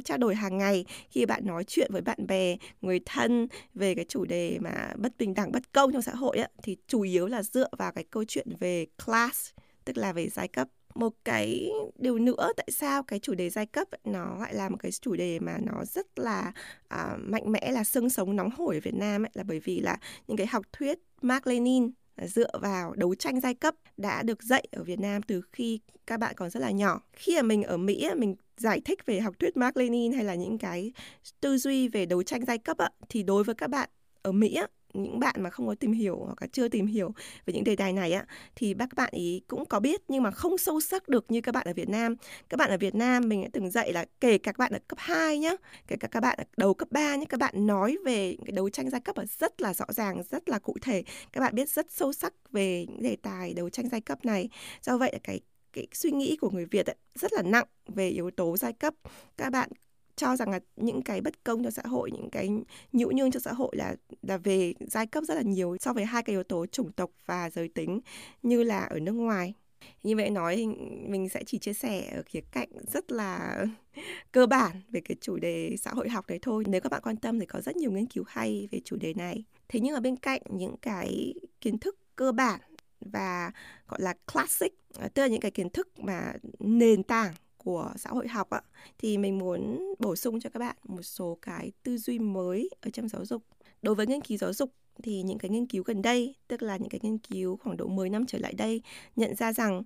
trao 0.05 0.19
đổi 0.19 0.35
hàng 0.35 0.59
ngày 0.59 0.85
khi 1.11 1.27
bạn 1.27 1.47
nói 1.47 1.65
chuyện 1.65 1.91
với 1.93 2.03
bạn 2.03 2.27
bè, 2.27 2.57
người 2.81 3.01
thân 3.07 3.49
về 3.75 3.95
cái 3.95 4.05
chủ 4.09 4.25
đề 4.25 4.59
mà 4.61 4.93
bất 4.97 5.19
bình 5.19 5.35
đẳng, 5.35 5.53
bất 5.53 5.73
công 5.73 5.93
trong 5.93 6.03
xã 6.03 6.15
hội 6.15 6.39
á, 6.39 6.49
thì 6.63 6.77
chủ 6.87 7.01
yếu 7.01 7.27
là 7.27 7.43
dựa 7.43 7.69
vào 7.79 7.93
cái 7.93 8.05
câu 8.05 8.25
chuyện 8.25 8.47
về 8.61 8.87
class, 9.07 9.51
tức 9.85 9.97
là 9.97 10.13
về 10.13 10.29
giai 10.29 10.49
cấp 10.49 10.69
một 10.99 11.15
cái 11.25 11.71
điều 11.99 12.19
nữa 12.19 12.53
tại 12.57 12.69
sao 12.73 13.03
cái 13.03 13.19
chủ 13.19 13.35
đề 13.35 13.51
giai 13.51 13.67
cấp 13.67 13.89
nó 14.05 14.39
lại 14.41 14.55
là 14.55 14.69
một 14.69 14.77
cái 14.81 14.93
chủ 14.93 15.17
đề 15.17 15.39
mà 15.39 15.59
nó 15.63 15.85
rất 15.85 16.19
là 16.19 16.53
à, 16.89 17.17
mạnh 17.19 17.53
mẽ 17.53 17.73
là 17.73 17.85
sương 17.85 18.11
sống 18.11 18.37
nóng 18.37 18.51
hổi 18.51 18.75
ở 18.75 18.81
Việt 18.81 18.95
Nam 18.95 19.23
ấy, 19.23 19.31
là 19.35 19.43
bởi 19.43 19.61
vì 19.61 19.81
là 19.81 19.97
những 20.27 20.37
cái 20.37 20.47
học 20.47 20.65
thuyết 20.73 20.99
Mark 21.23 21.47
Lenin 21.47 21.91
à, 22.17 22.27
dựa 22.27 22.51
vào 22.61 22.95
đấu 22.95 23.15
tranh 23.15 23.41
giai 23.41 23.55
cấp 23.55 23.75
đã 23.97 24.23
được 24.23 24.43
dạy 24.43 24.69
ở 24.73 24.83
Việt 24.85 24.99
Nam 24.99 25.23
từ 25.23 25.43
khi 25.53 25.81
các 26.07 26.21
bạn 26.21 26.35
còn 26.37 26.51
rất 26.51 26.61
là 26.61 26.71
nhỏ. 26.71 27.01
Khi 27.13 27.37
mà 27.37 27.43
mình 27.43 27.63
ở 27.63 27.77
Mỹ 27.77 28.09
mình 28.17 28.37
giải 28.57 28.81
thích 28.85 29.07
về 29.07 29.21
học 29.21 29.35
thuyết 29.39 29.57
Mark 29.57 29.77
Lenin 29.77 30.13
hay 30.13 30.25
là 30.25 30.35
những 30.35 30.59
cái 30.59 30.93
tư 31.41 31.59
duy 31.59 31.89
về 31.89 32.07
đấu 32.07 32.23
tranh 32.23 32.45
giai 32.45 32.59
cấp 32.59 32.77
thì 33.09 33.23
đối 33.23 33.45
với 33.45 33.55
các 33.55 33.71
bạn 33.71 33.89
ở 34.23 34.33
Mỹ 34.33 34.59
những 35.03 35.19
bạn 35.21 35.35
mà 35.39 35.51
không 35.51 35.67
có 35.67 35.75
tìm 35.75 35.93
hiểu 35.93 36.17
hoặc 36.25 36.37
là 36.41 36.47
chưa 36.53 36.69
tìm 36.69 36.87
hiểu 36.87 37.15
về 37.47 37.55
những 37.55 37.65
đề 37.65 37.77
tài 37.77 37.93
này 37.93 38.13
á 38.13 38.25
thì 38.57 38.75
các 38.79 38.95
bạn 38.97 39.13
ý 39.13 39.43
cũng 39.49 39.65
có 39.65 39.81
biết 39.81 40.01
nhưng 40.09 40.23
mà 40.23 40.31
không 40.31 40.59
sâu 40.59 40.81
sắc 40.81 41.09
được 41.09 41.31
như 41.31 41.41
các 41.41 41.53
bạn 41.53 41.67
ở 41.67 41.73
Việt 41.73 41.89
Nam. 41.89 42.17
Các 42.49 42.57
bạn 42.57 42.71
ở 42.71 42.79
Việt 42.79 42.95
Nam 42.95 43.29
mình 43.29 43.43
đã 43.43 43.49
từng 43.53 43.71
dạy 43.71 43.93
là 43.93 44.05
kể 44.21 44.39
cả 44.39 44.53
các 44.53 44.59
bạn 44.59 44.73
ở 44.73 44.79
cấp 44.89 44.99
2 44.99 45.39
nhá, 45.39 45.53
kể 45.87 45.97
cả 46.01 46.09
các 46.09 46.21
bạn 46.21 46.39
ở 46.39 46.45
đầu 46.57 46.75
cấp 46.75 46.89
3 46.91 47.17
nhé, 47.17 47.25
các 47.29 47.41
bạn 47.41 47.67
nói 47.67 47.97
về 48.05 48.37
cái 48.45 48.53
đấu 48.53 48.71
tranh 48.71 48.91
giai 48.91 49.01
cấp 49.01 49.17
ở 49.17 49.25
rất 49.39 49.61
là 49.61 49.75
rõ 49.75 49.85
ràng, 49.89 50.23
rất 50.31 50.49
là 50.49 50.59
cụ 50.59 50.77
thể. 50.83 51.03
Các 51.33 51.41
bạn 51.41 51.55
biết 51.55 51.71
rất 51.71 51.87
sâu 51.91 52.13
sắc 52.13 52.35
về 52.53 52.87
những 52.89 53.03
đề 53.03 53.17
tài 53.23 53.55
đấu 53.55 53.71
tranh 53.71 53.89
giai 53.89 54.01
cấp 54.01 54.25
này. 54.25 54.49
Do 54.83 54.99
vậy 54.99 55.11
là 55.13 55.19
cái 55.23 55.41
cái 55.73 55.87
suy 55.93 56.11
nghĩ 56.11 56.37
của 56.41 56.51
người 56.51 56.65
Việt 56.65 56.87
ấy, 56.87 56.97
rất 57.15 57.33
là 57.33 57.43
nặng 57.43 57.67
về 57.87 58.09
yếu 58.09 58.31
tố 58.31 58.57
giai 58.57 58.73
cấp. 58.73 58.95
Các 59.37 59.51
bạn 59.51 59.71
cho 60.19 60.37
rằng 60.37 60.51
là 60.51 60.61
những 60.77 61.03
cái 61.03 61.21
bất 61.21 61.45
công 61.45 61.65
cho 61.65 61.71
xã 61.71 61.83
hội, 61.83 62.11
những 62.11 62.31
cái 62.31 62.51
nhũ 62.93 63.11
nhương 63.11 63.31
cho 63.31 63.41
xã 63.41 63.53
hội 63.53 63.77
là 63.77 63.97
là 64.23 64.37
về 64.37 64.75
giai 64.81 65.07
cấp 65.07 65.25
rất 65.25 65.35
là 65.35 65.43
nhiều 65.43 65.77
so 65.81 65.93
với 65.93 66.05
hai 66.05 66.23
cái 66.23 66.35
yếu 66.35 66.43
tố 66.43 66.67
chủng 66.67 66.93
tộc 66.93 67.11
và 67.27 67.51
giới 67.51 67.69
tính 67.69 68.01
như 68.43 68.63
là 68.63 68.81
ở 68.81 69.01
nước 69.01 69.13
ngoài. 69.13 69.55
Như 70.03 70.17
vậy 70.17 70.31
nói 70.31 70.67
mình 71.09 71.29
sẽ 71.29 71.43
chỉ 71.47 71.59
chia 71.59 71.73
sẻ 71.73 72.11
ở 72.15 72.23
khía 72.27 72.41
cạnh 72.53 72.69
rất 72.93 73.13
là 73.13 73.65
cơ 74.33 74.47
bản 74.47 74.83
về 74.89 75.01
cái 75.01 75.17
chủ 75.21 75.37
đề 75.37 75.77
xã 75.79 75.91
hội 75.91 76.09
học 76.09 76.27
đấy 76.29 76.39
thôi. 76.43 76.65
Nếu 76.67 76.81
các 76.81 76.93
bạn 76.93 77.03
quan 77.03 77.17
tâm 77.17 77.41
thì 77.41 77.47
có 77.47 77.61
rất 77.61 77.77
nhiều 77.77 77.91
nghiên 77.91 78.07
cứu 78.07 78.25
hay 78.27 78.69
về 78.71 78.81
chủ 78.85 78.97
đề 78.97 79.15
này. 79.15 79.45
Thế 79.69 79.81
nhưng 79.81 79.95
ở 79.95 80.01
bên 80.01 80.17
cạnh 80.17 80.43
những 80.51 80.77
cái 80.83 81.35
kiến 81.61 81.79
thức 81.79 81.99
cơ 82.17 82.33
bản 82.33 82.61
và 83.01 83.53
gọi 83.89 84.01
là 84.03 84.15
classic 84.33 84.73
à, 84.99 85.09
tức 85.15 85.23
là 85.23 85.29
những 85.29 85.41
cái 85.41 85.51
kiến 85.51 85.71
thức 85.71 85.99
mà 85.99 86.33
nền 86.59 87.03
tảng 87.03 87.35
của 87.69 87.93
xã 87.97 88.11
hội 88.11 88.29
học 88.29 88.51
ạ 88.51 88.61
thì 88.99 89.19
mình 89.19 89.39
muốn 89.39 89.93
bổ 89.99 90.17
sung 90.17 90.41
cho 90.41 90.51
các 90.51 90.61
bạn 90.61 90.77
một 90.85 91.03
số 91.03 91.39
cái 91.43 91.73
tư 91.83 91.99
duy 91.99 92.19
mới 92.19 92.71
ở 92.81 92.91
trong 92.91 93.09
giáo 93.09 93.25
dục. 93.25 93.43
Đối 93.83 93.95
với 93.95 94.07
nghiên 94.07 94.21
cứu 94.21 94.39
giáo 94.39 94.53
dục 94.53 94.71
thì 95.03 95.23
những 95.23 95.39
cái 95.39 95.51
nghiên 95.51 95.67
cứu 95.67 95.83
gần 95.87 96.03
đây, 96.03 96.35
tức 96.49 96.63
là 96.63 96.77
những 96.77 96.89
cái 96.89 97.01
nghiên 97.03 97.19
cứu 97.19 97.57
khoảng 97.57 97.77
độ 97.77 97.87
10 97.87 98.11
năm 98.11 98.27
trở 98.27 98.39
lại 98.39 98.53
đây 98.55 98.83
nhận 99.17 99.35
ra 99.35 99.53
rằng 99.53 99.83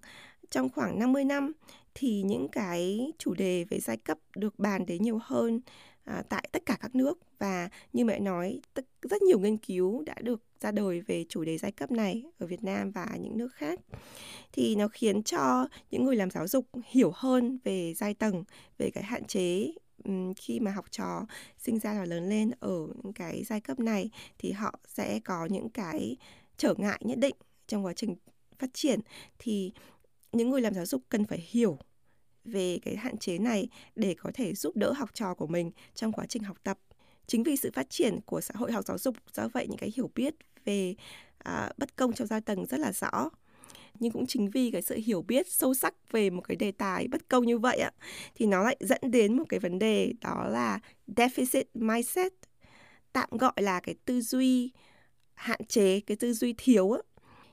trong 0.50 0.68
khoảng 0.68 0.98
50 0.98 1.24
năm 1.24 1.52
thì 1.94 2.22
những 2.22 2.48
cái 2.48 3.12
chủ 3.18 3.34
đề 3.34 3.64
về 3.64 3.80
giai 3.80 3.96
cấp 3.96 4.18
được 4.36 4.58
bàn 4.58 4.86
đến 4.86 5.02
nhiều 5.02 5.18
hơn 5.22 5.60
à, 6.04 6.22
tại 6.28 6.48
tất 6.52 6.66
cả 6.66 6.76
các 6.80 6.94
nước. 6.94 7.18
Và 7.38 7.68
như 7.92 8.04
mẹ 8.04 8.20
nói 8.20 8.60
tất, 8.74 8.84
rất 9.02 9.22
nhiều 9.22 9.38
nghiên 9.38 9.56
cứu 9.56 10.02
đã 10.02 10.14
được 10.22 10.42
ra 10.60 10.72
đời 10.72 11.00
về 11.00 11.24
chủ 11.28 11.44
đề 11.44 11.58
giai 11.58 11.72
cấp 11.72 11.90
này 11.90 12.24
ở 12.38 12.46
Việt 12.46 12.64
Nam 12.64 12.90
và 12.90 13.08
những 13.20 13.38
nước 13.38 13.54
khác. 13.54 13.80
Thì 14.52 14.76
nó 14.76 14.88
khiến 14.88 15.22
cho 15.22 15.68
những 15.90 16.04
người 16.04 16.16
làm 16.16 16.30
giáo 16.30 16.48
dục 16.48 16.66
hiểu 16.84 17.12
hơn 17.14 17.58
về 17.64 17.94
giai 17.94 18.14
tầng 18.14 18.44
về 18.78 18.90
cái 18.90 19.04
hạn 19.04 19.24
chế 19.24 19.72
khi 20.36 20.60
mà 20.60 20.70
học 20.70 20.84
trò 20.90 21.26
sinh 21.58 21.78
ra 21.78 21.98
và 21.98 22.04
lớn 22.04 22.28
lên 22.28 22.50
ở 22.60 22.86
cái 23.14 23.44
giai 23.44 23.60
cấp 23.60 23.80
này 23.80 24.10
thì 24.38 24.52
họ 24.52 24.78
sẽ 24.88 25.20
có 25.24 25.46
những 25.46 25.70
cái 25.70 26.16
trở 26.56 26.74
ngại 26.78 27.00
nhất 27.04 27.18
định 27.18 27.34
trong 27.66 27.84
quá 27.84 27.92
trình 27.92 28.16
phát 28.58 28.70
triển. 28.74 29.00
Thì 29.38 29.72
những 30.32 30.50
người 30.50 30.60
làm 30.60 30.74
giáo 30.74 30.86
dục 30.86 31.02
cần 31.08 31.24
phải 31.24 31.46
hiểu 31.50 31.78
về 32.44 32.78
cái 32.82 32.96
hạn 32.96 33.16
chế 33.18 33.38
này 33.38 33.68
để 33.96 34.14
có 34.18 34.30
thể 34.34 34.54
giúp 34.54 34.76
đỡ 34.76 34.92
học 34.92 35.10
trò 35.14 35.34
của 35.34 35.46
mình 35.46 35.70
trong 35.94 36.12
quá 36.12 36.26
trình 36.26 36.42
học 36.42 36.56
tập. 36.62 36.78
Chính 37.26 37.42
vì 37.42 37.56
sự 37.56 37.70
phát 37.74 37.90
triển 37.90 38.20
của 38.26 38.40
xã 38.40 38.54
hội 38.56 38.72
học 38.72 38.84
giáo 38.84 38.98
dục, 38.98 39.16
do 39.32 39.48
vậy 39.48 39.66
những 39.68 39.78
cái 39.78 39.92
hiểu 39.96 40.10
biết 40.14 40.34
về 40.64 40.94
à, 41.38 41.72
bất 41.76 41.96
công 41.96 42.12
trong 42.12 42.26
giai 42.26 42.40
tầng 42.40 42.66
rất 42.66 42.80
là 42.80 42.92
rõ 42.92 43.30
nhưng 44.02 44.12
cũng 44.12 44.26
chính 44.26 44.50
vì 44.50 44.70
cái 44.70 44.82
sự 44.82 44.98
hiểu 45.04 45.22
biết 45.22 45.48
sâu 45.48 45.74
sắc 45.74 45.94
về 46.12 46.30
một 46.30 46.40
cái 46.48 46.56
đề 46.56 46.72
tài 46.72 47.08
bất 47.08 47.28
công 47.28 47.46
như 47.46 47.58
vậy 47.58 47.78
ạ 47.78 47.90
thì 48.34 48.46
nó 48.46 48.62
lại 48.62 48.76
dẫn 48.80 49.00
đến 49.02 49.36
một 49.36 49.44
cái 49.48 49.60
vấn 49.60 49.78
đề 49.78 50.12
đó 50.20 50.46
là 50.48 50.80
deficit 51.06 51.64
mindset 51.74 52.32
tạm 53.12 53.28
gọi 53.30 53.52
là 53.56 53.80
cái 53.80 53.94
tư 54.04 54.20
duy 54.20 54.70
hạn 55.34 55.64
chế 55.64 56.00
cái 56.00 56.16
tư 56.16 56.32
duy 56.32 56.54
thiếu 56.58 56.92
á 56.92 57.00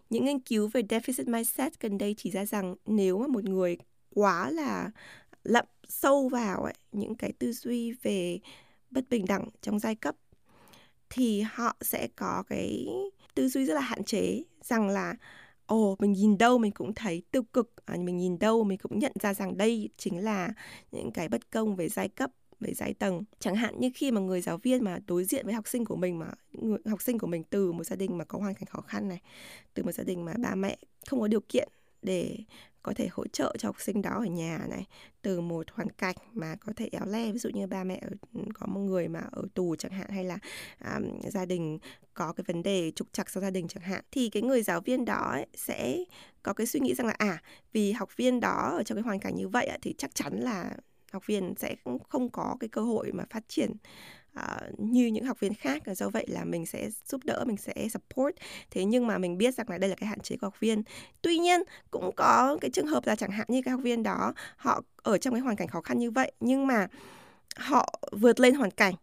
những 0.09 0.25
nghiên 0.25 0.39
cứu 0.39 0.67
về 0.73 0.81
deficit 0.81 1.31
mindset 1.31 1.79
gần 1.79 1.97
đây 1.97 2.15
chỉ 2.17 2.31
ra 2.31 2.45
rằng 2.45 2.75
nếu 2.85 3.19
mà 3.19 3.27
một 3.27 3.43
người 3.43 3.77
quá 4.13 4.49
là 4.49 4.91
lậm 5.43 5.65
sâu 5.87 6.29
vào 6.29 6.63
ấy, 6.63 6.73
những 6.91 7.15
cái 7.15 7.31
tư 7.39 7.53
duy 7.53 7.91
về 7.91 8.39
bất 8.91 9.09
bình 9.09 9.25
đẳng 9.25 9.47
trong 9.61 9.79
giai 9.79 9.95
cấp 9.95 10.15
thì 11.09 11.41
họ 11.41 11.75
sẽ 11.81 12.07
có 12.15 12.43
cái 12.47 12.87
tư 13.35 13.49
duy 13.49 13.65
rất 13.65 13.73
là 13.73 13.81
hạn 13.81 14.03
chế 14.03 14.43
rằng 14.63 14.89
là 14.89 15.15
ồ 15.65 15.95
mình 15.99 16.11
nhìn 16.11 16.37
đâu 16.37 16.57
mình 16.57 16.71
cũng 16.71 16.93
thấy 16.93 17.23
tiêu 17.31 17.43
cực 17.43 17.85
à, 17.85 17.95
mình 17.99 18.17
nhìn 18.17 18.39
đâu 18.39 18.63
mình 18.63 18.77
cũng 18.77 18.99
nhận 18.99 19.11
ra 19.19 19.33
rằng 19.33 19.57
đây 19.57 19.89
chính 19.97 20.23
là 20.23 20.53
những 20.91 21.11
cái 21.11 21.29
bất 21.29 21.51
công 21.51 21.75
về 21.75 21.89
giai 21.89 22.09
cấp 22.09 22.31
về 22.59 22.73
giai 22.73 22.93
tầng. 22.93 23.23
Chẳng 23.39 23.55
hạn 23.55 23.79
như 23.79 23.91
khi 23.95 24.11
mà 24.11 24.21
người 24.21 24.41
giáo 24.41 24.57
viên 24.57 24.83
mà 24.83 24.99
đối 25.07 25.23
diện 25.23 25.45
với 25.45 25.53
học 25.53 25.67
sinh 25.67 25.85
của 25.85 25.95
mình 25.95 26.19
mà 26.19 26.31
người, 26.51 26.79
học 26.85 27.01
sinh 27.01 27.19
của 27.19 27.27
mình 27.27 27.43
từ 27.49 27.71
một 27.71 27.83
gia 27.83 27.95
đình 27.95 28.17
mà 28.17 28.25
có 28.25 28.39
hoàn 28.39 28.53
cảnh 28.53 28.65
khó 28.65 28.81
khăn 28.81 29.07
này 29.07 29.21
từ 29.73 29.83
một 29.83 29.91
gia 29.91 30.03
đình 30.03 30.25
mà 30.25 30.33
ba 30.37 30.55
mẹ 30.55 30.77
không 31.07 31.19
có 31.19 31.27
điều 31.27 31.41
kiện 31.49 31.69
để 32.01 32.37
có 32.83 32.93
thể 32.95 33.07
hỗ 33.11 33.27
trợ 33.27 33.55
cho 33.57 33.67
học 33.67 33.81
sinh 33.81 34.01
đó 34.01 34.11
ở 34.11 34.25
nhà 34.25 34.65
này 34.69 34.85
từ 35.21 35.41
một 35.41 35.65
hoàn 35.71 35.89
cảnh 35.89 36.15
mà 36.33 36.55
có 36.55 36.73
thể 36.75 36.89
éo 36.91 37.05
le. 37.05 37.31
Ví 37.31 37.39
dụ 37.39 37.49
như 37.49 37.67
ba 37.67 37.83
mẹ 37.83 37.99
ở, 38.01 38.09
có 38.53 38.67
một 38.67 38.79
người 38.79 39.07
mà 39.07 39.19
ở 39.31 39.43
tù 39.53 39.75
chẳng 39.75 39.91
hạn 39.91 40.09
hay 40.09 40.23
là 40.23 40.37
um, 40.95 41.19
gia 41.29 41.45
đình 41.45 41.79
có 42.13 42.33
cái 42.33 42.43
vấn 42.47 42.63
đề 42.63 42.91
trục 42.95 43.07
trặc 43.13 43.31
trong 43.31 43.43
gia 43.43 43.49
đình 43.49 43.67
chẳng 43.67 43.83
hạn 43.83 44.03
thì 44.11 44.29
cái 44.29 44.43
người 44.43 44.63
giáo 44.63 44.81
viên 44.81 45.05
đó 45.05 45.29
ấy, 45.31 45.47
sẽ 45.55 45.97
có 46.43 46.53
cái 46.53 46.67
suy 46.67 46.79
nghĩ 46.79 46.93
rằng 46.93 47.07
là 47.07 47.15
à 47.17 47.41
vì 47.73 47.91
học 47.91 48.17
viên 48.17 48.39
đó 48.39 48.73
ở 48.77 48.83
trong 48.83 48.95
cái 48.95 49.03
hoàn 49.03 49.19
cảnh 49.19 49.35
như 49.35 49.47
vậy 49.47 49.69
thì 49.81 49.95
chắc 49.97 50.15
chắn 50.15 50.39
là 50.39 50.75
học 51.11 51.25
viên 51.25 51.53
sẽ 51.57 51.75
không 52.09 52.29
có 52.29 52.57
cái 52.59 52.67
cơ 52.67 52.81
hội 52.81 53.11
mà 53.11 53.23
phát 53.29 53.43
triển 53.47 53.71
uh, 54.39 54.79
như 54.79 55.07
những 55.07 55.25
học 55.25 55.39
viên 55.39 55.53
khác. 55.53 55.83
Do 55.95 56.09
vậy 56.09 56.25
là 56.29 56.45
mình 56.45 56.65
sẽ 56.65 56.89
giúp 57.05 57.21
đỡ 57.23 57.43
mình 57.47 57.57
sẽ 57.57 57.87
support. 57.89 58.35
Thế 58.71 58.85
nhưng 58.85 59.07
mà 59.07 59.17
mình 59.17 59.37
biết 59.37 59.55
rằng 59.55 59.69
là 59.69 59.77
đây 59.77 59.89
là 59.89 59.95
cái 59.95 60.09
hạn 60.09 60.19
chế 60.19 60.37
của 60.37 60.47
học 60.47 60.59
viên. 60.59 60.83
Tuy 61.21 61.37
nhiên 61.37 61.59
cũng 61.91 62.11
có 62.15 62.57
cái 62.61 62.71
trường 62.71 62.87
hợp 62.87 63.07
là 63.07 63.15
chẳng 63.15 63.31
hạn 63.31 63.47
như 63.49 63.61
cái 63.61 63.71
học 63.71 63.81
viên 63.83 64.03
đó 64.03 64.33
họ 64.57 64.81
ở 64.95 65.17
trong 65.17 65.33
cái 65.33 65.41
hoàn 65.41 65.55
cảnh 65.55 65.67
khó 65.67 65.81
khăn 65.81 65.99
như 65.99 66.11
vậy 66.11 66.31
nhưng 66.39 66.67
mà 66.67 66.87
họ 67.57 67.99
vượt 68.11 68.39
lên 68.39 68.55
hoàn 68.55 68.71
cảnh. 68.71 68.93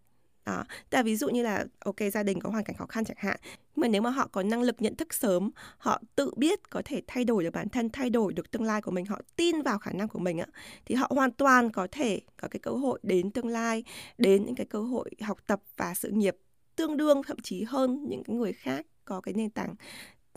Ờ, 0.47 0.57
đó. 0.57 0.65
Tức 0.91 1.03
ví 1.03 1.17
dụ 1.17 1.29
như 1.29 1.43
là 1.43 1.65
ok 1.79 1.97
gia 2.13 2.23
đình 2.23 2.41
có 2.41 2.51
hoàn 2.51 2.65
cảnh 2.65 2.77
khó 2.77 2.87
khăn 2.87 3.05
chẳng 3.05 3.17
hạn 3.21 3.37
nhưng 3.77 3.81
mà 3.83 3.89
nếu 3.89 4.03
mà 4.03 4.11
họ 4.11 4.29
có 4.33 4.43
năng 4.43 4.63
lực 4.63 4.77
nhận 4.83 4.97
thức 4.97 5.15
sớm 5.15 5.51
họ 5.79 6.03
tự 6.17 6.31
biết 6.37 6.71
có 6.71 6.83
thể 6.85 7.03
thay 7.07 7.25
đổi 7.25 7.45
được 7.45 7.51
bản 7.53 7.69
thân 7.69 7.91
thay 7.91 8.11
đổi 8.11 8.33
được 8.33 8.51
tương 8.51 8.63
lai 8.63 8.83
của 8.83 8.91
mình 8.91 9.07
họ 9.07 9.21
tin 9.37 9.63
vào 9.63 9.79
khả 9.79 9.91
năng 9.93 10.09
của 10.09 10.19
mình 10.19 10.39
á 10.39 10.47
thì 10.87 10.95
họ 10.95 11.07
hoàn 11.15 11.31
toàn 11.31 11.71
có 11.71 11.89
thể 11.93 12.21
có 12.37 12.49
cái 12.49 12.61
cơ 12.61 12.71
hội 12.71 12.99
đến 13.03 13.31
tương 13.31 13.47
lai 13.49 13.85
đến 14.19 14.47
những 14.47 14.55
cái 14.55 14.67
cơ 14.67 14.81
hội 14.83 15.11
học 15.21 15.39
tập 15.47 15.61
và 15.77 15.95
sự 15.95 16.11
nghiệp 16.11 16.37
tương 16.77 16.97
đương 16.97 17.23
thậm 17.23 17.39
chí 17.43 17.63
hơn 17.63 18.05
những 18.09 18.25
cái 18.25 18.37
người 18.37 18.53
khác 18.53 18.87
có 19.05 19.21
cái 19.21 19.35
nền 19.35 19.51
tảng 19.51 19.75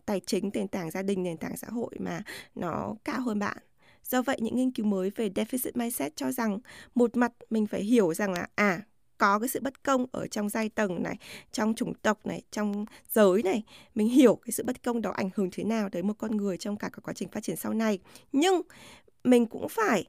tài 0.05 0.21
chính 0.25 0.49
nền 0.53 0.67
tảng 0.67 0.91
gia 0.91 1.01
đình 1.01 1.23
nền 1.23 1.37
tảng 1.37 1.57
xã 1.57 1.67
hội 1.71 1.95
mà 1.99 2.23
nó 2.55 2.95
cao 3.03 3.21
hơn 3.21 3.39
bạn 3.39 3.57
Do 4.03 4.21
vậy, 4.21 4.37
những 4.41 4.55
nghiên 4.55 4.71
cứu 4.71 4.85
mới 4.85 5.09
về 5.09 5.29
deficit 5.29 5.71
mindset 5.75 6.15
cho 6.15 6.31
rằng 6.31 6.59
một 6.95 7.17
mặt 7.17 7.31
mình 7.49 7.67
phải 7.67 7.81
hiểu 7.83 8.13
rằng 8.13 8.31
là 8.33 8.47
à, 8.55 8.81
có 9.19 9.39
cái 9.39 9.49
sự 9.49 9.59
bất 9.63 9.83
công 9.83 10.05
ở 10.11 10.27
trong 10.27 10.49
giai 10.49 10.69
tầng 10.69 11.03
này, 11.03 11.17
trong 11.51 11.73
chủng 11.75 11.93
tộc 11.93 12.25
này, 12.25 12.41
trong 12.51 12.85
giới 13.09 13.43
này. 13.43 13.63
Mình 13.95 14.07
hiểu 14.07 14.35
cái 14.35 14.51
sự 14.51 14.63
bất 14.63 14.83
công 14.83 15.01
đó 15.01 15.11
ảnh 15.11 15.29
hưởng 15.35 15.49
thế 15.51 15.63
nào 15.63 15.89
tới 15.89 16.03
một 16.03 16.13
con 16.17 16.37
người 16.37 16.57
trong 16.57 16.77
cả 16.77 16.89
cái 16.89 16.99
quá 17.03 17.13
trình 17.13 17.29
phát 17.29 17.43
triển 17.43 17.55
sau 17.55 17.73
này. 17.73 17.99
Nhưng 18.31 18.61
mình 19.23 19.45
cũng 19.45 19.69
phải 19.69 20.05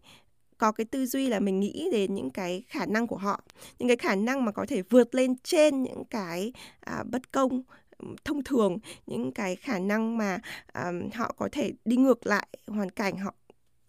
có 0.59 0.73
cái 0.73 0.85
tư 0.85 1.07
duy 1.07 1.29
là 1.29 1.41
mình 1.41 1.61
nghĩ 1.61 1.89
đến 1.93 2.15
những 2.15 2.31
cái 2.31 2.65
khả 2.69 2.87
năng 2.87 3.07
của 3.07 3.17
họ 3.17 3.43
những 3.79 3.89
cái 3.89 3.97
khả 3.97 4.15
năng 4.15 4.45
mà 4.45 4.53
có 4.53 4.67
thể 4.69 4.83
vượt 4.83 5.15
lên 5.15 5.35
trên 5.45 5.83
những 5.83 6.05
cái 6.11 6.53
à, 6.81 7.05
bất 7.11 7.33
công 7.33 7.63
thông 8.25 8.45
thường 8.45 8.79
những 9.07 9.33
cái 9.33 9.57
khả 9.57 9.79
năng 9.79 10.19
mà 10.19 10.39
à, 10.73 10.93
họ 11.15 11.35
có 11.39 11.49
thể 11.53 11.73
đi 11.85 11.97
ngược 11.97 12.27
lại 12.27 12.49
hoàn 12.67 12.91
cảnh 12.91 13.19
họ 13.19 13.35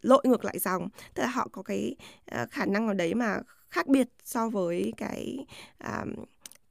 lội 0.02 0.22
ngược 0.26 0.46
lại 0.46 0.60
dòng 0.60 0.90
tức 1.14 1.24
là 1.24 1.30
họ 1.30 1.48
có 1.52 1.64
cái 1.64 1.96
ờ, 2.26 2.48
khả 2.52 2.66
năng 2.66 2.88
ở 2.88 2.94
đấy 2.94 3.14
mà 3.14 3.40
khác 3.72 3.88
biệt 3.88 4.08
so 4.24 4.50
với 4.50 4.94
cái 4.98 5.46
um, 5.84 6.14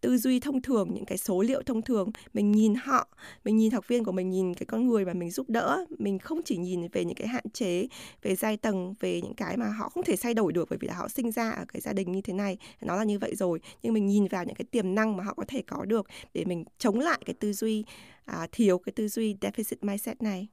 tư 0.00 0.18
duy 0.18 0.40
thông 0.40 0.62
thường 0.62 0.88
những 0.94 1.04
cái 1.04 1.18
số 1.18 1.42
liệu 1.42 1.62
thông 1.62 1.82
thường. 1.82 2.10
Mình 2.34 2.52
nhìn 2.52 2.74
họ 2.74 3.08
mình 3.44 3.56
nhìn 3.56 3.70
học 3.70 3.88
viên 3.88 4.04
của 4.04 4.12
mình 4.12 4.30
nhìn 4.30 4.54
cái 4.54 4.66
con 4.66 4.86
người 4.86 5.04
mà 5.04 5.12
mình 5.12 5.30
giúp 5.30 5.50
đỡ 5.50 5.84
mình 5.98 6.18
không 6.18 6.42
chỉ 6.44 6.56
nhìn 6.56 6.88
về 6.92 7.04
những 7.04 7.14
cái 7.14 7.28
hạn 7.28 7.44
chế 7.52 7.88
về 8.22 8.36
giai 8.36 8.56
tầng 8.56 8.94
về 9.00 9.20
những 9.22 9.34
cái 9.34 9.56
mà 9.56 9.68
họ 9.68 9.88
không 9.88 10.04
thể 10.04 10.16
thay 10.20 10.34
đổi 10.34 10.52
được 10.52 10.68
bởi 10.70 10.78
vì 10.82 10.88
là 10.88 10.94
họ 10.94 11.08
sinh 11.08 11.32
ra 11.32 11.50
ở 11.50 11.64
cái 11.68 11.80
gia 11.80 11.92
đình 11.92 12.12
như 12.12 12.20
thế 12.20 12.32
này. 12.32 12.58
Nó 12.80 12.96
là 12.96 13.04
như 13.04 13.18
vậy 13.18 13.34
rồi. 13.34 13.60
Nhưng 13.82 13.94
mình 13.94 14.06
nhìn 14.06 14.26
vào 14.26 14.44
những 14.44 14.54
cái 14.54 14.64
tiềm 14.70 14.94
năng 14.94 15.16
mà 15.16 15.24
họ 15.24 15.34
có 15.34 15.44
thể 15.48 15.62
có 15.66 15.84
được 15.84 16.06
để 16.34 16.44
mình 16.44 16.64
chống 16.78 16.98
lại 16.98 17.18
cái 17.26 17.34
tư 17.34 17.52
duy 17.52 17.84
à, 18.24 18.46
thiếu 18.52 18.78
cái 18.78 18.92
tư 18.96 19.08
duy 19.08 19.36
deficit 19.40 19.76
mindset 19.80 20.22
này. 20.22 20.48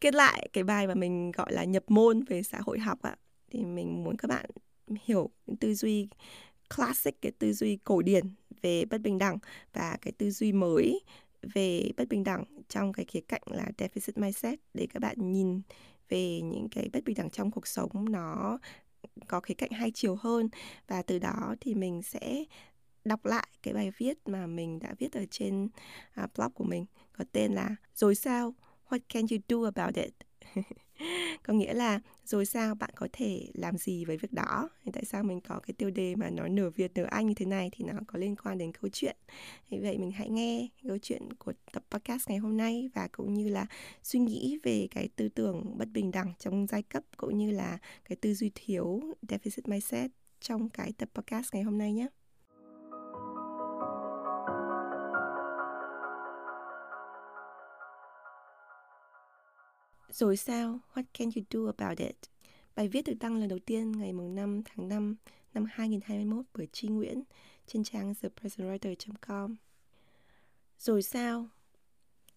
Kết 0.00 0.14
lại 0.14 0.48
cái 0.52 0.64
bài 0.64 0.86
mà 0.86 0.94
mình 0.94 1.32
gọi 1.32 1.52
là 1.52 1.64
nhập 1.64 1.84
môn 1.88 2.24
về 2.28 2.42
xã 2.42 2.58
hội 2.60 2.78
học 2.78 3.02
ạ. 3.02 3.16
Thì 3.50 3.64
mình 3.64 4.04
muốn 4.04 4.16
các 4.16 4.28
bạn 4.28 4.50
hiểu 5.04 5.30
tư 5.60 5.74
duy 5.74 6.08
classic, 6.76 7.22
cái 7.22 7.32
tư 7.32 7.52
duy 7.52 7.78
cổ 7.84 8.02
điển 8.02 8.24
về 8.62 8.84
bất 8.84 9.00
bình 9.00 9.18
đẳng 9.18 9.38
và 9.72 9.96
cái 10.00 10.12
tư 10.12 10.30
duy 10.30 10.52
mới 10.52 11.00
về 11.42 11.90
bất 11.96 12.08
bình 12.08 12.24
đẳng 12.24 12.44
trong 12.68 12.92
cái 12.92 13.04
khía 13.04 13.20
cạnh 13.20 13.42
là 13.46 13.70
deficit 13.78 14.12
mindset. 14.16 14.58
Để 14.74 14.86
các 14.90 15.00
bạn 15.00 15.32
nhìn 15.32 15.60
về 16.08 16.40
những 16.40 16.68
cái 16.70 16.88
bất 16.92 17.04
bình 17.04 17.16
đẳng 17.18 17.30
trong 17.30 17.50
cuộc 17.50 17.66
sống, 17.66 18.12
nó 18.12 18.58
có 19.26 19.40
khía 19.40 19.54
cạnh 19.54 19.70
hai 19.70 19.90
chiều 19.94 20.16
hơn. 20.20 20.48
Và 20.86 21.02
từ 21.02 21.18
đó 21.18 21.54
thì 21.60 21.74
mình 21.74 22.02
sẽ 22.02 22.44
đọc 23.04 23.24
lại 23.24 23.48
cái 23.62 23.74
bài 23.74 23.90
viết 23.98 24.18
mà 24.28 24.46
mình 24.46 24.78
đã 24.78 24.94
viết 24.98 25.12
ở 25.12 25.24
trên 25.30 25.68
à, 26.14 26.28
blog 26.36 26.52
của 26.52 26.64
mình, 26.64 26.86
có 27.12 27.24
tên 27.32 27.52
là 27.52 27.76
rồi 27.94 28.14
sao? 28.14 28.54
What 28.88 28.98
can 29.08 29.24
you 29.30 29.38
do 29.48 29.70
about 29.74 29.94
it? 29.94 30.14
có 31.42 31.52
nghĩa 31.52 31.74
là 31.74 32.00
rồi 32.24 32.46
sao 32.46 32.74
bạn 32.74 32.90
có 32.94 33.08
thể 33.12 33.46
làm 33.54 33.76
gì 33.76 34.04
với 34.04 34.16
việc 34.16 34.32
đó? 34.32 34.68
Tại 34.92 35.04
sao 35.04 35.22
mình 35.22 35.40
có 35.40 35.60
cái 35.66 35.74
tiêu 35.78 35.90
đề 35.90 36.14
mà 36.16 36.30
nó 36.30 36.48
nửa 36.48 36.70
việt, 36.70 36.92
nửa 36.94 37.04
anh 37.04 37.26
như 37.26 37.34
thế 37.34 37.46
này 37.46 37.70
thì 37.72 37.84
nó 37.84 37.94
có 38.06 38.18
liên 38.18 38.36
quan 38.36 38.58
đến 38.58 38.72
câu 38.72 38.90
chuyện? 38.92 39.16
Vì 39.70 39.78
vậy 39.78 39.98
mình 39.98 40.10
hãy 40.10 40.28
nghe 40.28 40.68
câu 40.88 40.98
chuyện 41.02 41.32
của 41.38 41.52
tập 41.72 41.84
podcast 41.90 42.28
ngày 42.28 42.38
hôm 42.38 42.56
nay 42.56 42.90
và 42.94 43.08
cũng 43.12 43.34
như 43.34 43.48
là 43.48 43.66
suy 44.02 44.18
nghĩ 44.18 44.58
về 44.62 44.88
cái 44.90 45.08
tư 45.16 45.28
tưởng 45.28 45.78
bất 45.78 45.88
bình 45.92 46.10
đẳng 46.10 46.32
trong 46.38 46.66
giai 46.66 46.82
cấp 46.82 47.02
cũng 47.16 47.38
như 47.38 47.50
là 47.50 47.78
cái 48.08 48.16
tư 48.16 48.34
duy 48.34 48.50
thiếu 48.54 49.00
deficit 49.28 49.62
mindset 49.64 50.10
trong 50.40 50.68
cái 50.68 50.92
tập 50.98 51.08
podcast 51.14 51.54
ngày 51.54 51.62
hôm 51.62 51.78
nay 51.78 51.92
nhé. 51.92 52.06
Rồi 60.10 60.36
sao? 60.36 60.80
What 60.94 61.02
can 61.18 61.28
you 61.36 61.44
do 61.50 61.72
about 61.76 61.98
it? 61.98 62.16
Bài 62.76 62.88
viết 62.88 63.06
được 63.06 63.14
đăng 63.20 63.36
lần 63.36 63.48
đầu 63.48 63.58
tiên 63.58 63.92
ngày 63.92 64.12
5 64.12 64.62
tháng 64.64 64.88
5 64.88 65.16
năm 65.54 65.64
2021 65.70 66.44
bởi 66.54 66.68
Tri 66.72 66.88
Nguyễn 66.88 67.22
trên 67.66 67.84
trang 67.84 68.12
thepresentwriter.com. 68.12 69.56
Rồi 70.78 71.02
sao? 71.02 71.48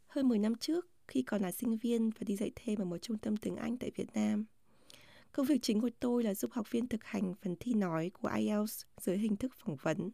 Hơn 0.08 0.30
10 0.30 0.40
năm 0.40 0.56
trước, 0.56 0.88
khi 1.08 1.22
còn 1.22 1.42
là 1.42 1.52
sinh 1.52 1.78
viên 1.78 2.10
và 2.10 2.20
đi 2.20 2.36
dạy 2.36 2.52
thêm 2.56 2.80
ở 2.80 2.86
một 2.86 2.98
trung 2.98 3.18
tâm 3.18 3.38
tiếng 3.38 3.56
Anh 3.56 3.78
tại 3.78 3.92
Việt 3.96 4.14
Nam, 4.14 4.46
công 5.32 5.46
việc 5.46 5.60
chính 5.62 5.82
của 5.82 5.90
tôi 6.00 6.24
là 6.24 6.34
giúp 6.34 6.52
học 6.52 6.72
viên 6.72 6.88
thực 6.88 7.04
hành 7.04 7.34
phần 7.42 7.56
thi 7.60 7.74
nói 7.74 8.12
của 8.22 8.30
IELTS 8.38 8.86
dưới 9.02 9.18
hình 9.18 9.36
thức 9.36 9.52
phỏng 9.58 9.76
vấn. 9.82 10.10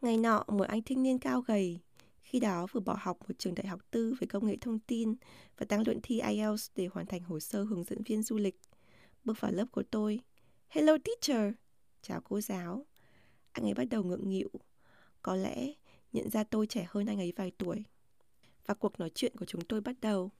Ngày 0.00 0.16
nọ, 0.16 0.44
một 0.48 0.68
anh 0.68 0.82
thanh 0.82 1.02
niên 1.02 1.18
cao 1.18 1.40
gầy, 1.40 1.80
khi 2.32 2.40
đó 2.40 2.66
vừa 2.72 2.80
bỏ 2.80 2.96
học 3.00 3.18
một 3.28 3.34
trường 3.38 3.54
đại 3.54 3.66
học 3.66 3.80
tư 3.90 4.14
về 4.20 4.26
công 4.26 4.46
nghệ 4.46 4.56
thông 4.60 4.78
tin 4.78 5.14
và 5.58 5.66
đang 5.68 5.82
luyện 5.86 6.00
thi 6.02 6.20
IELTS 6.20 6.70
để 6.76 6.88
hoàn 6.92 7.06
thành 7.06 7.22
hồ 7.22 7.40
sơ 7.40 7.62
hướng 7.62 7.84
dẫn 7.84 8.02
viên 8.02 8.22
du 8.22 8.38
lịch. 8.38 8.60
Bước 9.24 9.40
vào 9.40 9.52
lớp 9.52 9.64
của 9.72 9.82
tôi. 9.90 10.20
Hello, 10.68 10.96
teacher! 11.04 11.54
Chào 12.02 12.20
cô 12.20 12.40
giáo. 12.40 12.86
Anh 13.52 13.64
ấy 13.64 13.74
bắt 13.74 13.84
đầu 13.90 14.02
ngượng 14.02 14.28
nghịu. 14.28 14.50
Có 15.22 15.36
lẽ 15.36 15.72
nhận 16.12 16.30
ra 16.30 16.44
tôi 16.44 16.66
trẻ 16.66 16.86
hơn 16.88 17.06
anh 17.06 17.18
ấy 17.18 17.32
vài 17.36 17.52
tuổi. 17.58 17.84
Và 18.66 18.74
cuộc 18.74 19.00
nói 19.00 19.10
chuyện 19.14 19.36
của 19.36 19.44
chúng 19.44 19.60
tôi 19.60 19.80
bắt 19.80 19.96
đầu. 20.00 20.30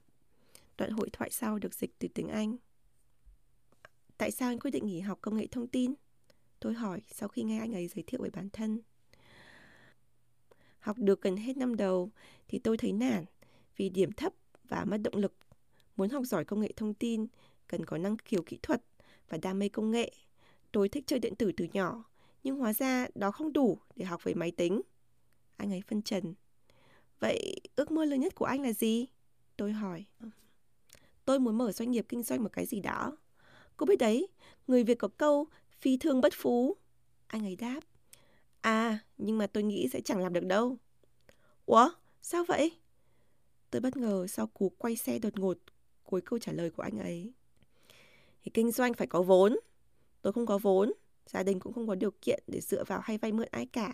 Đoạn 0.77 0.91
hội 0.91 1.09
thoại 1.13 1.29
sau 1.29 1.59
được 1.59 1.73
dịch 1.73 1.99
từ 1.99 2.07
tiếng 2.07 2.27
Anh. 2.27 2.57
Tại 4.17 4.31
sao 4.31 4.49
anh 4.49 4.59
quyết 4.59 4.71
định 4.71 4.85
nghỉ 4.85 4.99
học 4.99 5.17
công 5.21 5.37
nghệ 5.37 5.47
thông 5.47 5.67
tin? 5.67 5.93
Tôi 6.59 6.73
hỏi 6.73 7.01
sau 7.11 7.29
khi 7.29 7.43
nghe 7.43 7.59
anh 7.59 7.73
ấy 7.73 7.87
giới 7.87 8.03
thiệu 8.07 8.21
về 8.23 8.29
bản 8.29 8.49
thân. 8.53 8.81
Học 10.83 10.97
được 10.99 11.21
gần 11.21 11.37
hết 11.37 11.57
năm 11.57 11.75
đầu 11.75 12.11
thì 12.47 12.59
tôi 12.59 12.77
thấy 12.77 12.91
nản 12.91 13.25
vì 13.77 13.89
điểm 13.89 14.11
thấp 14.11 14.33
và 14.69 14.85
mất 14.85 14.97
động 14.97 15.15
lực. 15.15 15.33
Muốn 15.95 16.09
học 16.09 16.23
giỏi 16.25 16.45
công 16.45 16.61
nghệ 16.61 16.71
thông 16.75 16.93
tin, 16.93 17.27
cần 17.67 17.85
có 17.85 17.97
năng 17.97 18.17
khiếu 18.17 18.41
kỹ 18.41 18.59
thuật 18.63 18.83
và 19.29 19.37
đam 19.37 19.59
mê 19.59 19.69
công 19.69 19.91
nghệ. 19.91 20.11
Tôi 20.71 20.89
thích 20.89 21.03
chơi 21.07 21.19
điện 21.19 21.35
tử 21.35 21.51
từ 21.57 21.67
nhỏ, 21.73 22.03
nhưng 22.43 22.57
hóa 22.57 22.73
ra 22.73 23.07
đó 23.15 23.31
không 23.31 23.53
đủ 23.53 23.77
để 23.95 24.05
học 24.05 24.23
về 24.23 24.33
máy 24.33 24.51
tính. 24.51 24.81
Anh 25.57 25.71
ấy 25.71 25.81
phân 25.87 26.01
trần. 26.01 26.33
Vậy 27.19 27.55
ước 27.75 27.91
mơ 27.91 28.05
lớn 28.05 28.19
nhất 28.19 28.35
của 28.35 28.45
anh 28.45 28.61
là 28.61 28.73
gì? 28.73 29.07
Tôi 29.57 29.71
hỏi. 29.71 30.05
Tôi 31.25 31.39
muốn 31.39 31.57
mở 31.57 31.71
doanh 31.71 31.91
nghiệp 31.91 32.05
kinh 32.09 32.23
doanh 32.23 32.43
một 32.43 32.49
cái 32.53 32.65
gì 32.65 32.79
đó. 32.79 33.17
Cô 33.77 33.85
biết 33.85 33.99
đấy, 33.99 34.27
người 34.67 34.83
Việt 34.83 34.99
có 34.99 35.07
câu 35.07 35.47
phi 35.79 35.97
thương 35.97 36.21
bất 36.21 36.33
phú. 36.35 36.77
Anh 37.27 37.45
ấy 37.45 37.55
đáp. 37.55 37.79
À, 38.63 38.99
nhưng 39.17 39.37
mà 39.37 39.47
tôi 39.47 39.63
nghĩ 39.63 39.89
sẽ 39.93 40.01
chẳng 40.01 40.19
làm 40.19 40.33
được 40.33 40.45
đâu. 40.45 40.77
Ủa, 41.65 41.89
sao 42.21 42.45
vậy? 42.47 42.71
Tôi 43.71 43.81
bất 43.81 43.97
ngờ 43.97 44.27
sau 44.27 44.47
cú 44.47 44.69
quay 44.77 44.95
xe 44.95 45.19
đột 45.19 45.39
ngột 45.39 45.57
cuối 46.03 46.21
câu 46.21 46.39
trả 46.39 46.51
lời 46.51 46.69
của 46.69 46.83
anh 46.83 46.99
ấy. 46.99 47.33
Thì 48.43 48.51
kinh 48.53 48.71
doanh 48.71 48.93
phải 48.93 49.07
có 49.07 49.21
vốn. 49.21 49.59
Tôi 50.21 50.33
không 50.33 50.45
có 50.45 50.57
vốn, 50.57 50.93
gia 51.27 51.43
đình 51.43 51.59
cũng 51.59 51.73
không 51.73 51.87
có 51.87 51.95
điều 51.95 52.11
kiện 52.11 52.43
để 52.47 52.61
dựa 52.61 52.83
vào 52.83 52.99
hay 53.03 53.17
vay 53.17 53.31
mượn 53.31 53.47
ai 53.51 53.65
cả. 53.65 53.93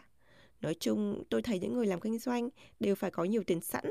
Nói 0.61 0.75
chung, 0.79 1.23
tôi 1.29 1.41
thấy 1.41 1.59
những 1.59 1.73
người 1.73 1.87
làm 1.87 1.99
kinh 1.99 2.19
doanh 2.19 2.49
đều 2.79 2.95
phải 2.95 3.11
có 3.11 3.23
nhiều 3.23 3.43
tiền 3.43 3.61
sẵn, 3.61 3.85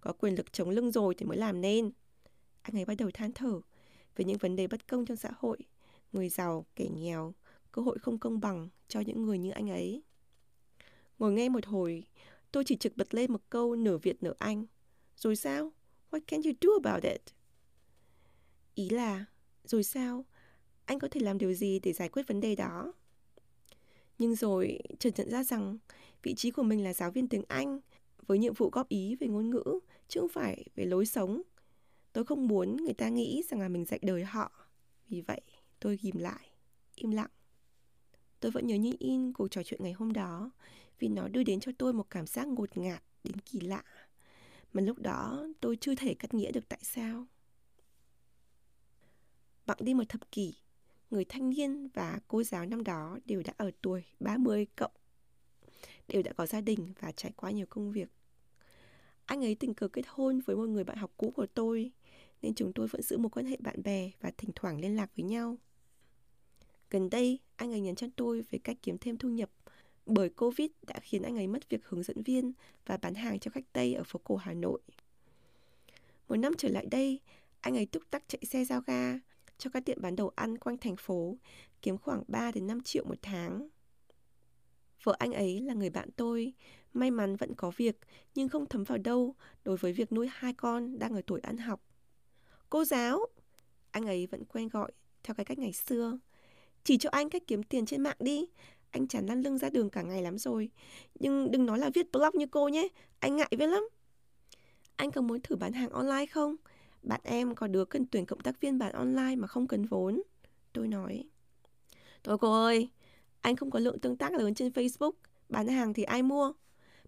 có 0.00 0.12
quyền 0.12 0.34
lực 0.34 0.52
chống 0.52 0.70
lưng 0.70 0.90
rồi 0.90 1.14
thì 1.14 1.26
mới 1.26 1.38
làm 1.38 1.60
nên. 1.60 1.90
Anh 2.62 2.78
ấy 2.78 2.84
bắt 2.84 2.94
đầu 2.98 3.10
than 3.14 3.32
thở 3.32 3.60
về 4.16 4.24
những 4.24 4.38
vấn 4.38 4.56
đề 4.56 4.66
bất 4.66 4.88
công 4.88 5.06
trong 5.06 5.16
xã 5.16 5.30
hội, 5.38 5.58
người 6.12 6.28
giàu, 6.28 6.66
kẻ 6.76 6.86
nghèo, 6.88 7.34
cơ 7.72 7.82
hội 7.82 7.98
không 7.98 8.18
công 8.18 8.40
bằng 8.40 8.68
cho 8.88 9.00
những 9.00 9.22
người 9.22 9.38
như 9.38 9.50
anh 9.50 9.70
ấy. 9.70 10.02
Ngồi 11.18 11.32
nghe 11.32 11.48
một 11.48 11.66
hồi, 11.66 12.06
tôi 12.52 12.64
chỉ 12.64 12.76
trực 12.76 12.96
bật 12.96 13.14
lên 13.14 13.32
một 13.32 13.40
câu 13.50 13.76
nửa 13.76 13.98
Việt 13.98 14.22
nửa 14.22 14.34
Anh. 14.38 14.66
Rồi 15.16 15.36
sao? 15.36 15.72
What 16.10 16.20
can 16.26 16.40
you 16.42 16.52
do 16.60 16.90
about 16.90 17.04
it? 17.04 17.22
Ý 18.74 18.88
là, 18.88 19.24
rồi 19.64 19.82
sao? 19.82 20.24
Anh 20.84 20.98
có 20.98 21.08
thể 21.08 21.20
làm 21.20 21.38
điều 21.38 21.54
gì 21.54 21.78
để 21.78 21.92
giải 21.92 22.08
quyết 22.08 22.26
vấn 22.26 22.40
đề 22.40 22.54
đó? 22.54 22.92
Nhưng 24.18 24.34
rồi 24.34 24.78
chợt 24.98 25.10
nhận 25.16 25.30
ra 25.30 25.44
rằng 25.44 25.78
vị 26.22 26.34
trí 26.34 26.50
của 26.50 26.62
mình 26.62 26.84
là 26.84 26.92
giáo 26.92 27.10
viên 27.10 27.28
tiếng 27.28 27.44
Anh 27.48 27.80
với 28.26 28.38
nhiệm 28.38 28.54
vụ 28.54 28.70
góp 28.70 28.88
ý 28.88 29.16
về 29.16 29.26
ngôn 29.26 29.50
ngữ 29.50 29.80
chứ 30.08 30.20
không 30.20 30.28
phải 30.28 30.64
về 30.74 30.84
lối 30.84 31.06
sống. 31.06 31.42
Tôi 32.12 32.24
không 32.24 32.48
muốn 32.48 32.76
người 32.76 32.94
ta 32.94 33.08
nghĩ 33.08 33.42
rằng 33.50 33.60
là 33.60 33.68
mình 33.68 33.84
dạy 33.84 34.00
đời 34.02 34.24
họ. 34.24 34.52
Vì 35.08 35.20
vậy, 35.20 35.40
tôi 35.80 35.98
ghim 36.02 36.18
lại, 36.18 36.48
im 36.94 37.10
lặng. 37.10 37.30
Tôi 38.40 38.50
vẫn 38.50 38.66
nhớ 38.66 38.74
như 38.74 38.92
in 38.98 39.32
cuộc 39.32 39.48
trò 39.48 39.62
chuyện 39.62 39.82
ngày 39.82 39.92
hôm 39.92 40.12
đó 40.12 40.50
vì 41.02 41.08
nó 41.08 41.28
đưa 41.28 41.42
đến 41.42 41.60
cho 41.60 41.72
tôi 41.78 41.92
một 41.92 42.10
cảm 42.10 42.26
giác 42.26 42.48
ngột 42.48 42.76
ngạt 42.76 43.02
đến 43.24 43.36
kỳ 43.40 43.60
lạ 43.60 43.82
mà 44.72 44.82
lúc 44.82 44.98
đó 44.98 45.46
tôi 45.60 45.76
chưa 45.80 45.94
thể 45.94 46.14
cắt 46.14 46.34
nghĩa 46.34 46.52
được 46.52 46.68
tại 46.68 46.78
sao. 46.82 47.26
Bằng 49.66 49.76
đi 49.80 49.94
một 49.94 50.08
thập 50.08 50.32
kỷ, 50.32 50.54
người 51.10 51.24
thanh 51.24 51.50
niên 51.50 51.88
và 51.94 52.20
cô 52.28 52.42
giáo 52.42 52.66
năm 52.66 52.84
đó 52.84 53.18
đều 53.24 53.42
đã 53.42 53.52
ở 53.56 53.70
tuổi 53.82 54.04
30 54.20 54.66
cộng, 54.76 54.92
đều 56.08 56.22
đã 56.22 56.32
có 56.32 56.46
gia 56.46 56.60
đình 56.60 56.92
và 57.00 57.12
trải 57.12 57.32
qua 57.36 57.50
nhiều 57.50 57.66
công 57.68 57.92
việc. 57.92 58.08
Anh 59.24 59.44
ấy 59.44 59.54
tình 59.54 59.74
cờ 59.74 59.88
kết 59.88 60.04
hôn 60.08 60.40
với 60.40 60.56
một 60.56 60.68
người 60.68 60.84
bạn 60.84 60.96
học 60.96 61.12
cũ 61.16 61.32
của 61.36 61.46
tôi, 61.46 61.90
nên 62.42 62.54
chúng 62.54 62.72
tôi 62.72 62.88
vẫn 62.88 63.02
giữ 63.02 63.18
một 63.18 63.36
quan 63.36 63.46
hệ 63.46 63.56
bạn 63.60 63.82
bè 63.82 64.10
và 64.20 64.30
thỉnh 64.36 64.50
thoảng 64.54 64.80
liên 64.80 64.96
lạc 64.96 65.10
với 65.16 65.24
nhau. 65.24 65.56
Gần 66.90 67.10
đây, 67.10 67.38
anh 67.56 67.72
ấy 67.72 67.80
nhắn 67.80 67.94
cho 67.94 68.06
tôi 68.16 68.42
về 68.50 68.58
cách 68.64 68.76
kiếm 68.82 68.98
thêm 68.98 69.16
thu 69.16 69.28
nhập 69.28 69.50
bởi 70.06 70.28
Covid 70.28 70.70
đã 70.86 70.94
khiến 71.02 71.22
anh 71.22 71.36
ấy 71.36 71.46
mất 71.46 71.68
việc 71.68 71.86
hướng 71.86 72.02
dẫn 72.02 72.22
viên 72.22 72.52
và 72.86 72.96
bán 72.96 73.14
hàng 73.14 73.38
cho 73.38 73.50
khách 73.50 73.72
Tây 73.72 73.94
ở 73.94 74.04
phố 74.04 74.20
cổ 74.24 74.36
Hà 74.36 74.54
Nội. 74.54 74.80
Một 76.28 76.36
năm 76.36 76.52
trở 76.58 76.68
lại 76.68 76.86
đây, 76.90 77.20
anh 77.60 77.76
ấy 77.76 77.86
túc 77.86 78.02
tắc 78.10 78.28
chạy 78.28 78.42
xe 78.44 78.64
giao 78.64 78.80
ga 78.80 79.18
cho 79.58 79.70
các 79.70 79.84
tiệm 79.84 80.02
bán 80.02 80.16
đồ 80.16 80.32
ăn 80.36 80.58
quanh 80.58 80.78
thành 80.78 80.96
phố, 80.96 81.36
kiếm 81.82 81.98
khoảng 81.98 82.22
3 82.28 82.52
đến 82.52 82.66
5 82.66 82.80
triệu 82.80 83.04
một 83.04 83.18
tháng. 83.22 83.68
Vợ 85.02 85.16
anh 85.18 85.32
ấy 85.32 85.60
là 85.60 85.74
người 85.74 85.90
bạn 85.90 86.08
tôi, 86.16 86.52
may 86.92 87.10
mắn 87.10 87.36
vẫn 87.36 87.54
có 87.54 87.72
việc 87.76 87.98
nhưng 88.34 88.48
không 88.48 88.66
thấm 88.66 88.84
vào 88.84 88.98
đâu 88.98 89.34
đối 89.64 89.76
với 89.76 89.92
việc 89.92 90.12
nuôi 90.12 90.28
hai 90.32 90.52
con 90.52 90.98
đang 90.98 91.14
ở 91.14 91.22
tuổi 91.26 91.40
ăn 91.40 91.56
học. 91.56 91.80
Cô 92.70 92.84
giáo, 92.84 93.26
anh 93.90 94.06
ấy 94.06 94.26
vẫn 94.26 94.44
quen 94.44 94.68
gọi 94.68 94.92
theo 95.22 95.34
cái 95.34 95.44
cách 95.44 95.58
ngày 95.58 95.72
xưa. 95.72 96.18
Chỉ 96.84 96.98
cho 96.98 97.10
anh 97.12 97.30
cách 97.30 97.42
kiếm 97.46 97.62
tiền 97.62 97.86
trên 97.86 98.02
mạng 98.02 98.16
đi. 98.20 98.46
Anh 98.92 99.08
chán 99.08 99.26
lăn 99.26 99.42
lưng 99.42 99.58
ra 99.58 99.70
đường 99.70 99.90
cả 99.90 100.02
ngày 100.02 100.22
lắm 100.22 100.38
rồi. 100.38 100.70
Nhưng 101.14 101.50
đừng 101.50 101.66
nói 101.66 101.78
là 101.78 101.90
viết 101.94 102.12
blog 102.12 102.30
như 102.34 102.46
cô 102.46 102.68
nhé. 102.68 102.88
Anh 103.18 103.36
ngại 103.36 103.48
viết 103.50 103.66
lắm. 103.66 103.88
Anh 104.96 105.10
có 105.10 105.20
muốn 105.20 105.40
thử 105.40 105.56
bán 105.56 105.72
hàng 105.72 105.90
online 105.90 106.26
không? 106.26 106.56
Bạn 107.02 107.20
em 107.24 107.54
có 107.54 107.66
đứa 107.66 107.84
cần 107.84 108.06
tuyển 108.06 108.26
cộng 108.26 108.40
tác 108.40 108.60
viên 108.60 108.78
bán 108.78 108.92
online 108.92 109.36
mà 109.36 109.46
không 109.46 109.66
cần 109.66 109.84
vốn. 109.84 110.22
Tôi 110.72 110.88
nói. 110.88 111.28
Thôi 112.24 112.38
cô 112.40 112.64
ơi, 112.64 112.88
anh 113.40 113.56
không 113.56 113.70
có 113.70 113.78
lượng 113.78 113.98
tương 113.98 114.16
tác 114.16 114.32
lớn 114.32 114.54
trên 114.54 114.72
Facebook. 114.72 115.12
Bán 115.48 115.68
hàng 115.68 115.94
thì 115.94 116.02
ai 116.02 116.22
mua? 116.22 116.52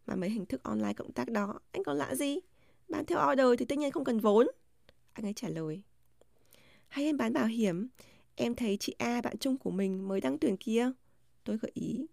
Mà 0.07 0.15
mấy 0.15 0.31
hình 0.31 0.47
thức 0.47 0.63
online 0.63 0.93
cộng 0.93 1.13
tác 1.13 1.31
đó, 1.31 1.61
anh 1.73 1.85
còn 1.85 1.97
lạ 1.97 2.15
gì? 2.15 2.39
Bán 2.89 3.07
theo 3.07 3.33
order 3.33 3.47
thì 3.59 3.65
tất 3.65 3.79
nhiên 3.79 3.91
không 3.91 4.05
cần 4.05 4.21
vốn. 4.21 4.47
Anh 5.13 5.27
ấy 5.27 5.33
trả 5.33 5.49
lời. 5.49 5.83
Hay 6.89 7.05
em 7.05 7.17
bán 7.17 7.33
bảo 7.33 7.47
hiểm? 7.47 7.89
Em 8.35 8.55
thấy 8.55 8.77
chị 8.81 8.95
A 8.99 9.21
bạn 9.21 9.39
chung 9.39 9.59
của 9.59 9.71
mình 9.71 10.09
mới 10.09 10.21
đăng 10.21 10.39
tuyển 10.39 10.57
kia. 10.57 10.93
Tôi 11.45 11.57
gợi 11.57 11.71
ý. 11.75 12.07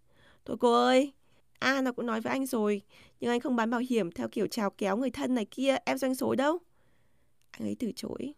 Thôi 0.45 0.57
cô 0.59 0.73
ơi, 0.73 1.13
A 1.59 1.81
nó 1.81 1.91
cũng 1.91 2.05
nói 2.05 2.21
với 2.21 2.31
anh 2.31 2.45
rồi, 2.45 2.81
nhưng 3.19 3.31
anh 3.31 3.39
không 3.39 3.55
bán 3.55 3.69
bảo 3.69 3.81
hiểm 3.89 4.11
theo 4.11 4.27
kiểu 4.29 4.47
chào 4.47 4.69
kéo 4.69 4.97
người 4.97 5.09
thân 5.09 5.35
này 5.35 5.45
kia, 5.45 5.75
em 5.85 5.97
doanh 5.97 6.15
số 6.15 6.35
đâu. 6.35 6.57
Anh 7.51 7.67
ấy 7.67 7.75
từ 7.79 7.91
chối. 7.95 8.33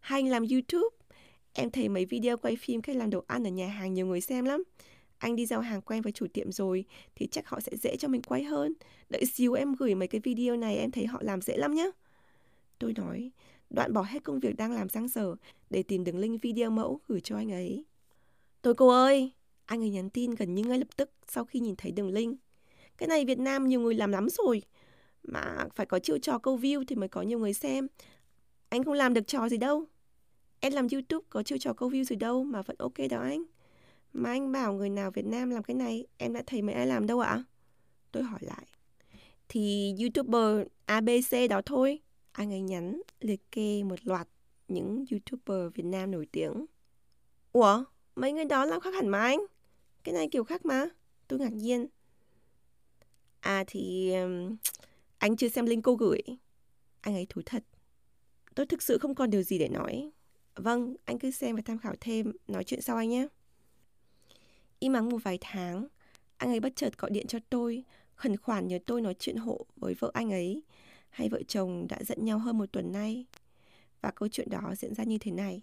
Hay 0.00 0.20
anh 0.20 0.28
làm 0.28 0.44
YouTube. 0.50 0.96
Em 1.52 1.70
thấy 1.70 1.88
mấy 1.88 2.04
video 2.04 2.36
quay 2.36 2.56
phim 2.56 2.82
cách 2.82 2.96
làm 2.96 3.10
đồ 3.10 3.24
ăn 3.26 3.46
ở 3.46 3.50
nhà 3.50 3.68
hàng 3.68 3.94
nhiều 3.94 4.06
người 4.06 4.20
xem 4.20 4.44
lắm. 4.44 4.64
Anh 5.18 5.36
đi 5.36 5.46
giao 5.46 5.60
hàng 5.60 5.82
quen 5.82 6.02
với 6.02 6.12
chủ 6.12 6.26
tiệm 6.32 6.52
rồi 6.52 6.84
thì 7.14 7.26
chắc 7.26 7.48
họ 7.48 7.60
sẽ 7.60 7.76
dễ 7.76 7.96
cho 7.96 8.08
mình 8.08 8.22
quay 8.22 8.44
hơn. 8.44 8.74
Đợi 9.08 9.26
xíu 9.26 9.52
em 9.52 9.74
gửi 9.74 9.94
mấy 9.94 10.08
cái 10.08 10.20
video 10.20 10.56
này 10.56 10.76
em 10.76 10.90
thấy 10.90 11.06
họ 11.06 11.18
làm 11.22 11.40
dễ 11.40 11.56
lắm 11.56 11.74
nhé. 11.74 11.90
Tôi 12.78 12.92
nói, 12.96 13.30
đoạn 13.70 13.92
bỏ 13.92 14.02
hết 14.02 14.22
công 14.24 14.40
việc 14.40 14.56
đang 14.56 14.72
làm 14.72 14.88
sang 14.88 15.08
sở 15.08 15.36
để 15.70 15.82
tìm 15.82 16.04
đường 16.04 16.18
link 16.18 16.42
video 16.42 16.70
mẫu 16.70 17.00
gửi 17.08 17.20
cho 17.20 17.36
anh 17.36 17.52
ấy. 17.52 17.84
Thôi 18.68 18.74
cô 18.74 18.88
ơi, 18.88 19.32
anh 19.66 19.82
ấy 19.82 19.90
nhắn 19.90 20.10
tin 20.10 20.30
gần 20.30 20.54
như 20.54 20.64
ngay 20.64 20.78
lập 20.78 20.88
tức 20.96 21.10
sau 21.28 21.44
khi 21.44 21.60
nhìn 21.60 21.76
thấy 21.76 21.92
đường 21.92 22.10
link. 22.10 22.40
Cái 22.98 23.06
này 23.06 23.24
Việt 23.24 23.38
Nam 23.38 23.68
nhiều 23.68 23.80
người 23.80 23.94
làm 23.94 24.12
lắm 24.12 24.28
rồi. 24.28 24.62
Mà 25.22 25.68
phải 25.74 25.86
có 25.86 25.98
chiêu 25.98 26.18
trò 26.18 26.38
câu 26.38 26.58
view 26.58 26.84
thì 26.88 26.96
mới 26.96 27.08
có 27.08 27.22
nhiều 27.22 27.38
người 27.38 27.52
xem. 27.52 27.88
Anh 28.68 28.84
không 28.84 28.94
làm 28.94 29.14
được 29.14 29.26
trò 29.26 29.48
gì 29.48 29.56
đâu. 29.56 29.84
Em 30.60 30.72
làm 30.72 30.86
YouTube 30.92 31.26
có 31.30 31.42
chiêu 31.42 31.58
trò 31.58 31.72
câu 31.72 31.90
view 31.90 32.04
gì 32.04 32.16
đâu 32.16 32.44
mà 32.44 32.62
vẫn 32.62 32.76
ok 32.78 32.94
đó 33.10 33.20
anh. 33.20 33.42
Mà 34.12 34.30
anh 34.30 34.52
bảo 34.52 34.72
người 34.72 34.90
nào 34.90 35.10
Việt 35.10 35.26
Nam 35.26 35.50
làm 35.50 35.62
cái 35.62 35.76
này, 35.76 36.06
em 36.18 36.32
đã 36.32 36.42
thấy 36.46 36.62
mấy 36.62 36.74
ai 36.74 36.86
làm 36.86 37.06
đâu 37.06 37.20
ạ? 37.20 37.44
Tôi 38.12 38.22
hỏi 38.22 38.40
lại. 38.42 38.66
Thì 39.48 39.94
YouTuber 40.00 40.66
ABC 40.86 41.48
đó 41.50 41.62
thôi. 41.66 42.00
Anh 42.32 42.52
ấy 42.52 42.60
nhắn 42.60 43.00
liệt 43.20 43.50
kê 43.52 43.82
một 43.82 43.98
loạt 44.06 44.28
những 44.68 45.04
YouTuber 45.10 45.74
Việt 45.74 45.84
Nam 45.84 46.10
nổi 46.10 46.26
tiếng. 46.32 46.66
Ủa, 47.52 47.84
mấy 48.20 48.32
người 48.32 48.44
đó 48.44 48.64
làm 48.64 48.80
khác 48.80 48.94
hẳn 48.94 49.08
mà 49.08 49.20
anh. 49.20 49.40
Cái 50.04 50.14
này 50.14 50.28
kiểu 50.30 50.44
khác 50.44 50.66
mà. 50.66 50.84
Tôi 51.28 51.38
ngạc 51.38 51.52
nhiên. 51.52 51.86
À 53.40 53.64
thì 53.66 54.12
anh 55.18 55.36
chưa 55.36 55.48
xem 55.48 55.66
link 55.66 55.84
cô 55.84 55.94
gửi. 55.94 56.20
Anh 57.00 57.14
ấy 57.14 57.26
thú 57.28 57.42
thật. 57.46 57.64
Tôi 58.54 58.66
thực 58.66 58.82
sự 58.82 58.98
không 58.98 59.14
còn 59.14 59.30
điều 59.30 59.42
gì 59.42 59.58
để 59.58 59.68
nói. 59.68 60.10
Vâng, 60.54 60.96
anh 61.04 61.18
cứ 61.18 61.30
xem 61.30 61.56
và 61.56 61.62
tham 61.64 61.78
khảo 61.78 61.94
thêm, 62.00 62.32
nói 62.48 62.64
chuyện 62.64 62.80
sau 62.80 62.96
anh 62.96 63.08
nhé. 63.08 63.26
Im 64.78 64.92
ắng 64.92 65.08
một 65.08 65.18
vài 65.22 65.38
tháng, 65.40 65.86
anh 66.36 66.50
ấy 66.50 66.60
bất 66.60 66.76
chợt 66.76 66.98
gọi 66.98 67.10
điện 67.10 67.26
cho 67.26 67.38
tôi, 67.50 67.84
khẩn 68.14 68.36
khoản 68.36 68.68
nhờ 68.68 68.78
tôi 68.86 69.00
nói 69.00 69.14
chuyện 69.18 69.36
hộ 69.36 69.66
với 69.76 69.94
vợ 69.94 70.10
anh 70.14 70.30
ấy. 70.30 70.62
Hai 71.10 71.28
vợ 71.28 71.42
chồng 71.48 71.86
đã 71.88 71.98
giận 72.02 72.24
nhau 72.24 72.38
hơn 72.38 72.58
một 72.58 72.72
tuần 72.72 72.92
nay. 72.92 73.26
Và 74.00 74.10
câu 74.10 74.28
chuyện 74.28 74.50
đó 74.50 74.74
diễn 74.78 74.94
ra 74.94 75.04
như 75.04 75.18
thế 75.18 75.30
này. 75.30 75.62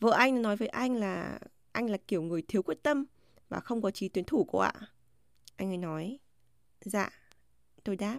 Vợ 0.00 0.10
anh 0.10 0.42
nói 0.42 0.56
với 0.56 0.68
anh 0.68 0.94
là 0.94 1.38
anh 1.72 1.90
là 1.90 1.98
kiểu 2.08 2.22
người 2.22 2.42
thiếu 2.42 2.62
quyết 2.62 2.82
tâm 2.82 3.04
và 3.48 3.60
không 3.60 3.82
có 3.82 3.90
trí 3.90 4.08
tuyến 4.08 4.24
thủ 4.24 4.46
cô 4.48 4.58
ạ. 4.58 4.72
Anh 5.56 5.70
ấy 5.70 5.76
nói, 5.76 6.18
dạ, 6.80 7.10
tôi 7.84 7.96
đáp. 7.96 8.18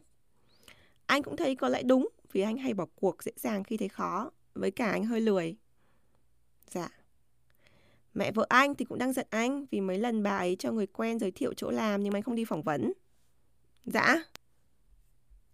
Anh 1.05 1.23
cũng 1.23 1.37
thấy 1.37 1.55
có 1.55 1.69
lẽ 1.69 1.83
đúng 1.83 2.09
vì 2.31 2.41
anh 2.41 2.57
hay 2.57 2.73
bỏ 2.73 2.85
cuộc 2.95 3.23
dễ 3.23 3.31
dàng 3.35 3.63
khi 3.63 3.77
thấy 3.77 3.89
khó, 3.89 4.31
với 4.53 4.71
cả 4.71 4.91
anh 4.91 5.05
hơi 5.05 5.21
lười. 5.21 5.55
Dạ. 6.67 6.89
Mẹ 8.13 8.31
vợ 8.31 8.45
anh 8.49 8.75
thì 8.75 8.85
cũng 8.85 8.97
đang 8.97 9.13
giận 9.13 9.27
anh 9.29 9.65
vì 9.71 9.81
mấy 9.81 9.97
lần 9.97 10.23
bà 10.23 10.37
ấy 10.37 10.55
cho 10.59 10.71
người 10.71 10.87
quen 10.87 11.19
giới 11.19 11.31
thiệu 11.31 11.53
chỗ 11.53 11.71
làm 11.71 12.03
nhưng 12.03 12.13
mà 12.13 12.17
anh 12.17 12.23
không 12.23 12.35
đi 12.35 12.45
phỏng 12.45 12.63
vấn. 12.63 12.93
Dạ. 13.85 14.23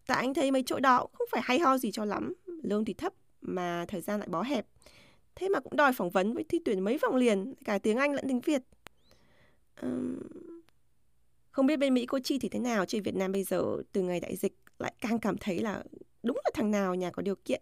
Tại 0.07 0.17
anh 0.17 0.33
thấy 0.33 0.51
mấy 0.51 0.63
chỗ 0.65 0.79
đó 0.79 1.07
không 1.13 1.27
phải 1.31 1.41
hay 1.45 1.59
ho 1.59 1.77
gì 1.77 1.91
cho 1.91 2.05
lắm, 2.05 2.33
lương 2.45 2.85
thì 2.85 2.93
thấp 2.93 3.13
mà 3.41 3.85
thời 3.87 4.01
gian 4.01 4.19
lại 4.19 4.29
bó 4.29 4.43
hẹp. 4.43 4.67
Thế 5.39 5.49
mà 5.49 5.59
cũng 5.59 5.75
đòi 5.75 5.93
phỏng 5.93 6.09
vấn 6.09 6.33
với 6.33 6.43
thi 6.43 6.59
tuyển 6.65 6.79
mấy 6.79 6.97
vòng 6.97 7.15
liền, 7.15 7.53
cả 7.65 7.77
tiếng 7.77 7.97
Anh 7.97 8.13
lẫn 8.13 8.25
tiếng 8.27 8.41
Việt. 8.41 8.61
Um, 9.81 10.19
không 11.51 11.65
biết 11.65 11.77
bên 11.77 11.93
Mỹ 11.93 12.05
cô 12.05 12.19
Chi 12.19 12.39
thì 12.39 12.49
thế 12.49 12.59
nào, 12.59 12.85
chứ 12.85 13.01
Việt 13.03 13.15
Nam 13.15 13.31
bây 13.31 13.43
giờ 13.43 13.77
từ 13.91 14.01
ngày 14.01 14.19
đại 14.19 14.35
dịch 14.35 14.53
lại 14.79 14.93
càng 15.01 15.19
cảm 15.19 15.37
thấy 15.37 15.59
là 15.59 15.83
đúng 16.23 16.37
là 16.43 16.51
thằng 16.53 16.71
nào 16.71 16.95
nhà 16.95 17.11
có 17.11 17.21
điều 17.21 17.35
kiện, 17.35 17.61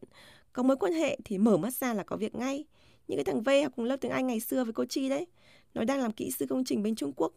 có 0.54 0.64
mối 0.64 0.78
quan 0.78 0.94
hệ 0.94 1.18
thì 1.26 1.38
mở 1.38 1.58
mắt 1.58 1.74
ra 1.74 1.94
là 1.94 2.04
có 2.04 2.16
việc 2.18 2.36
ngay. 2.36 2.66
Những 3.08 3.18
cái 3.18 3.26
thằng 3.26 3.44
V 3.44 3.50
học 3.64 3.74
cùng 3.76 3.86
lớp 3.86 3.98
tiếng 4.02 4.12
Anh 4.12 4.28
ngày 4.28 4.40
xưa 4.40 4.64
với 4.64 4.74
cô 4.74 4.86
Chi 4.86 5.10
đấy, 5.10 5.28
nó 5.74 5.84
đang 5.84 6.00
làm 6.00 6.12
kỹ 6.12 6.32
sư 6.32 6.46
công 6.50 6.64
trình 6.64 6.84
bên 6.84 6.96
Trung 6.96 7.14
Quốc. 7.16 7.34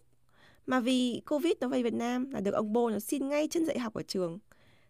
Mà 0.66 0.81
vì 0.81 1.22
Covid 1.27 1.53
nó 1.61 1.68
về 1.68 1.83
Việt 1.83 1.94
Nam 1.94 2.31
là 2.31 2.40
được 2.40 2.55
ông 2.55 2.72
bố 2.72 2.90
nó 2.90 2.98
xin 2.98 3.29
ngay 3.29 3.48
chân 3.48 3.66
dạy 3.66 3.79
học 3.79 3.94
ở 3.94 4.03
trường. 4.03 4.38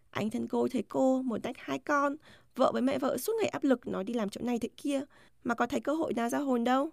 Anh 0.09 0.29
thân 0.29 0.47
cô 0.47 0.67
thấy 0.67 0.83
cô, 0.89 1.21
một 1.21 1.43
tách 1.43 1.57
hai 1.57 1.79
con, 1.79 2.15
vợ 2.59 2.71
với 2.71 2.81
mẹ 2.81 2.99
vợ 2.99 3.17
suốt 3.17 3.33
ngày 3.39 3.49
áp 3.49 3.63
lực 3.63 3.87
nói 3.87 4.03
đi 4.03 4.13
làm 4.13 4.29
chỗ 4.29 4.41
này 4.41 4.59
thế 4.59 4.69
kia, 4.77 5.01
mà 5.43 5.55
có 5.55 5.67
thấy 5.67 5.79
cơ 5.79 5.93
hội 5.93 6.13
nào 6.13 6.29
ra 6.29 6.37
hồn 6.37 6.63
đâu. 6.63 6.89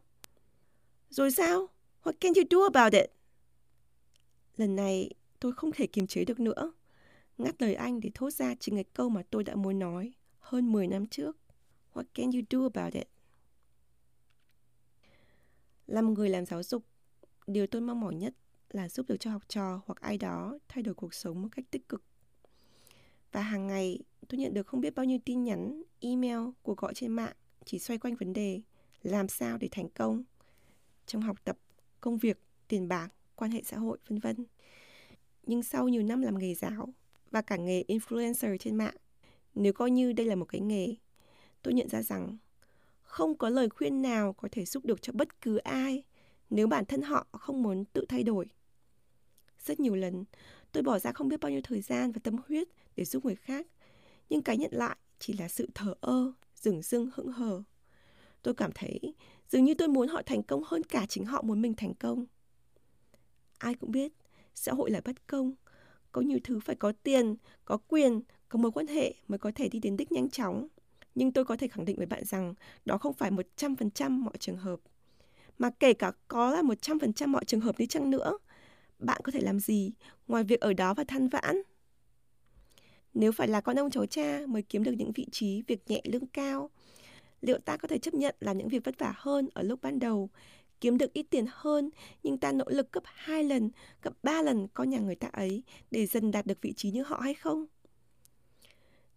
Rồi 1.11 1.31
sao? 1.31 1.68
What 2.02 2.12
can 2.20 2.33
you 2.37 2.42
do 2.50 2.59
about 2.72 2.92
it? 2.92 3.11
Lần 4.57 4.76
này 4.76 5.11
tôi 5.40 5.52
không 5.52 5.72
thể 5.72 5.87
kiềm 5.87 6.07
chế 6.07 6.24
được 6.24 6.40
nữa. 6.40 6.72
Ngắt 7.38 7.62
lời 7.62 7.74
anh 7.74 8.00
để 8.00 8.11
thốt 8.14 8.31
ra 8.31 8.55
chính 8.55 8.74
cái 8.74 8.85
câu 8.85 9.09
mà 9.09 9.22
tôi 9.31 9.44
đã 9.44 9.55
muốn 9.55 9.79
nói 9.79 10.12
hơn 10.38 10.72
10 10.72 10.87
năm 10.87 11.07
trước. 11.07 11.37
What 11.94 12.05
can 12.14 12.31
you 12.33 12.40
do 12.50 12.81
about 12.81 12.94
it? 12.94 13.09
Là 15.87 16.02
một 16.02 16.12
người 16.12 16.29
làm 16.29 16.46
giáo 16.46 16.62
dục, 16.62 16.83
điều 17.46 17.66
tôi 17.66 17.83
mong 17.83 18.00
mỏi 18.00 18.14
nhất 18.14 18.35
là 18.70 18.88
giúp 18.88 19.07
được 19.09 19.16
cho 19.20 19.31
học 19.31 19.42
trò 19.48 19.81
hoặc 19.87 20.00
ai 20.00 20.18
đó 20.18 20.59
thay 20.68 20.83
đổi 20.83 20.94
cuộc 20.94 21.14
sống 21.14 21.42
một 21.42 21.48
cách 21.52 21.64
tích 21.70 21.88
cực. 21.88 22.02
Và 23.33 23.40
hàng 23.40 23.66
ngày 23.66 23.98
tôi 24.28 24.38
nhận 24.38 24.54
được 24.54 24.66
không 24.66 24.80
biết 24.80 24.94
bao 24.94 25.04
nhiêu 25.04 25.18
tin 25.24 25.44
nhắn, 25.44 25.82
email, 26.00 26.38
cuộc 26.62 26.78
gọi 26.78 26.94
trên 26.94 27.12
mạng 27.12 27.32
chỉ 27.64 27.78
xoay 27.78 27.98
quanh 27.98 28.16
vấn 28.16 28.32
đề 28.32 28.60
làm 29.02 29.28
sao 29.28 29.58
để 29.58 29.68
thành 29.70 29.88
công 29.88 30.24
trong 31.06 31.22
học 31.22 31.44
tập, 31.44 31.58
công 32.00 32.18
việc, 32.18 32.38
tiền 32.68 32.88
bạc, 32.88 33.08
quan 33.36 33.50
hệ 33.50 33.62
xã 33.64 33.78
hội, 33.78 33.98
vân 34.08 34.18
vân. 34.18 34.44
Nhưng 35.46 35.62
sau 35.62 35.88
nhiều 35.88 36.02
năm 36.02 36.22
làm 36.22 36.38
nghề 36.38 36.54
giáo 36.54 36.88
và 37.30 37.42
cả 37.42 37.56
nghề 37.56 37.84
influencer 37.88 38.56
trên 38.56 38.76
mạng, 38.76 38.96
nếu 39.54 39.72
coi 39.72 39.90
như 39.90 40.12
đây 40.12 40.26
là 40.26 40.34
một 40.34 40.44
cái 40.44 40.60
nghề, 40.60 40.94
tôi 41.62 41.74
nhận 41.74 41.88
ra 41.88 42.02
rằng 42.02 42.36
không 43.02 43.38
có 43.38 43.48
lời 43.48 43.68
khuyên 43.68 44.02
nào 44.02 44.32
có 44.32 44.48
thể 44.52 44.64
giúp 44.64 44.84
được 44.84 45.02
cho 45.02 45.12
bất 45.12 45.40
cứ 45.40 45.56
ai 45.56 46.02
nếu 46.50 46.66
bản 46.66 46.84
thân 46.84 47.02
họ 47.02 47.26
không 47.32 47.62
muốn 47.62 47.84
tự 47.84 48.04
thay 48.08 48.22
đổi. 48.22 48.46
Rất 49.64 49.80
nhiều 49.80 49.94
lần, 49.94 50.24
tôi 50.72 50.82
bỏ 50.82 50.98
ra 50.98 51.12
không 51.12 51.28
biết 51.28 51.40
bao 51.40 51.50
nhiêu 51.50 51.60
thời 51.64 51.80
gian 51.80 52.12
và 52.12 52.20
tâm 52.24 52.36
huyết 52.48 52.68
để 52.96 53.04
giúp 53.04 53.24
người 53.24 53.34
khác, 53.34 53.66
nhưng 54.28 54.42
cái 54.42 54.56
nhận 54.56 54.70
lại 54.74 54.96
chỉ 55.18 55.32
là 55.32 55.48
sự 55.48 55.68
thờ 55.74 55.94
ơ, 56.00 56.32
rừng 56.60 56.82
rưng 56.82 57.10
hững 57.14 57.32
hờ. 57.32 57.62
Tôi 58.42 58.54
cảm 58.54 58.70
thấy 58.74 59.14
dường 59.48 59.64
như 59.64 59.74
tôi 59.74 59.88
muốn 59.88 60.08
họ 60.08 60.22
thành 60.26 60.42
công 60.42 60.62
hơn 60.66 60.82
cả 60.82 61.06
chính 61.08 61.24
họ 61.24 61.42
muốn 61.42 61.62
mình 61.62 61.74
thành 61.74 61.94
công. 61.94 62.26
Ai 63.58 63.74
cũng 63.74 63.90
biết, 63.90 64.12
xã 64.54 64.72
hội 64.72 64.90
là 64.90 65.00
bất 65.04 65.26
công. 65.26 65.54
Có 66.12 66.20
nhiều 66.20 66.38
thứ 66.44 66.60
phải 66.60 66.76
có 66.76 66.92
tiền, 67.02 67.36
có 67.64 67.78
quyền, 67.88 68.20
có 68.48 68.58
mối 68.58 68.72
quan 68.72 68.86
hệ 68.86 69.14
mới 69.28 69.38
có 69.38 69.52
thể 69.54 69.68
đi 69.68 69.78
đến 69.78 69.96
đích 69.96 70.12
nhanh 70.12 70.30
chóng. 70.30 70.68
Nhưng 71.14 71.32
tôi 71.32 71.44
có 71.44 71.56
thể 71.56 71.68
khẳng 71.68 71.84
định 71.84 71.96
với 71.96 72.06
bạn 72.06 72.24
rằng 72.24 72.54
đó 72.84 72.98
không 72.98 73.12
phải 73.12 73.30
100% 73.30 74.10
mọi 74.10 74.34
trường 74.38 74.56
hợp. 74.56 74.80
Mà 75.58 75.70
kể 75.70 75.92
cả 75.94 76.12
có 76.28 76.50
là 76.50 76.62
100% 76.62 77.26
mọi 77.26 77.44
trường 77.44 77.60
hợp 77.60 77.78
đi 77.78 77.86
chăng 77.86 78.10
nữa, 78.10 78.38
bạn 78.98 79.20
có 79.24 79.32
thể 79.32 79.40
làm 79.40 79.60
gì 79.60 79.92
ngoài 80.28 80.44
việc 80.44 80.60
ở 80.60 80.72
đó 80.72 80.94
và 80.94 81.04
than 81.04 81.28
vãn? 81.28 81.62
Nếu 83.18 83.33
phải 83.33 83.48
là 83.48 83.61
con 83.61 83.79
ông 83.79 83.90
cháu 83.90 84.07
cha 84.07 84.40
mới 84.48 84.62
kiếm 84.62 84.85
được 84.85 84.92
những 84.92 85.12
vị 85.12 85.26
trí 85.31 85.62
việc 85.66 85.90
nhẹ 85.90 86.00
lương 86.05 86.26
cao, 86.26 86.70
liệu 87.40 87.59
ta 87.59 87.76
có 87.76 87.88
thể 87.88 87.98
chấp 87.98 88.14
nhận 88.14 88.35
làm 88.40 88.59
những 88.59 88.68
việc 88.68 88.85
vất 88.85 88.98
vả 88.98 89.14
hơn 89.16 89.48
ở 89.55 89.62
lúc 89.62 89.83
ban 89.83 89.98
đầu, 89.98 90.31
kiếm 90.81 90.98
được 90.98 91.12
ít 91.12 91.26
tiền 91.31 91.46
hơn 91.50 91.90
nhưng 92.22 92.38
ta 92.38 92.52
nỗ 92.52 92.64
lực 92.68 92.92
gấp 92.92 93.02
2 93.05 93.44
lần, 93.44 93.70
gấp 94.02 94.14
3 94.22 94.42
lần 94.42 94.68
con 94.74 94.90
nhà 94.90 94.98
người 94.98 95.14
ta 95.14 95.29
ấy 95.29 95.62
để 95.90 96.07
dần 96.07 96.31
đạt 96.31 96.46
được 96.46 96.62
vị 96.62 96.72
trí 96.72 96.90
như 96.90 97.02
họ 97.02 97.20
hay 97.20 97.35
không? 97.35 97.66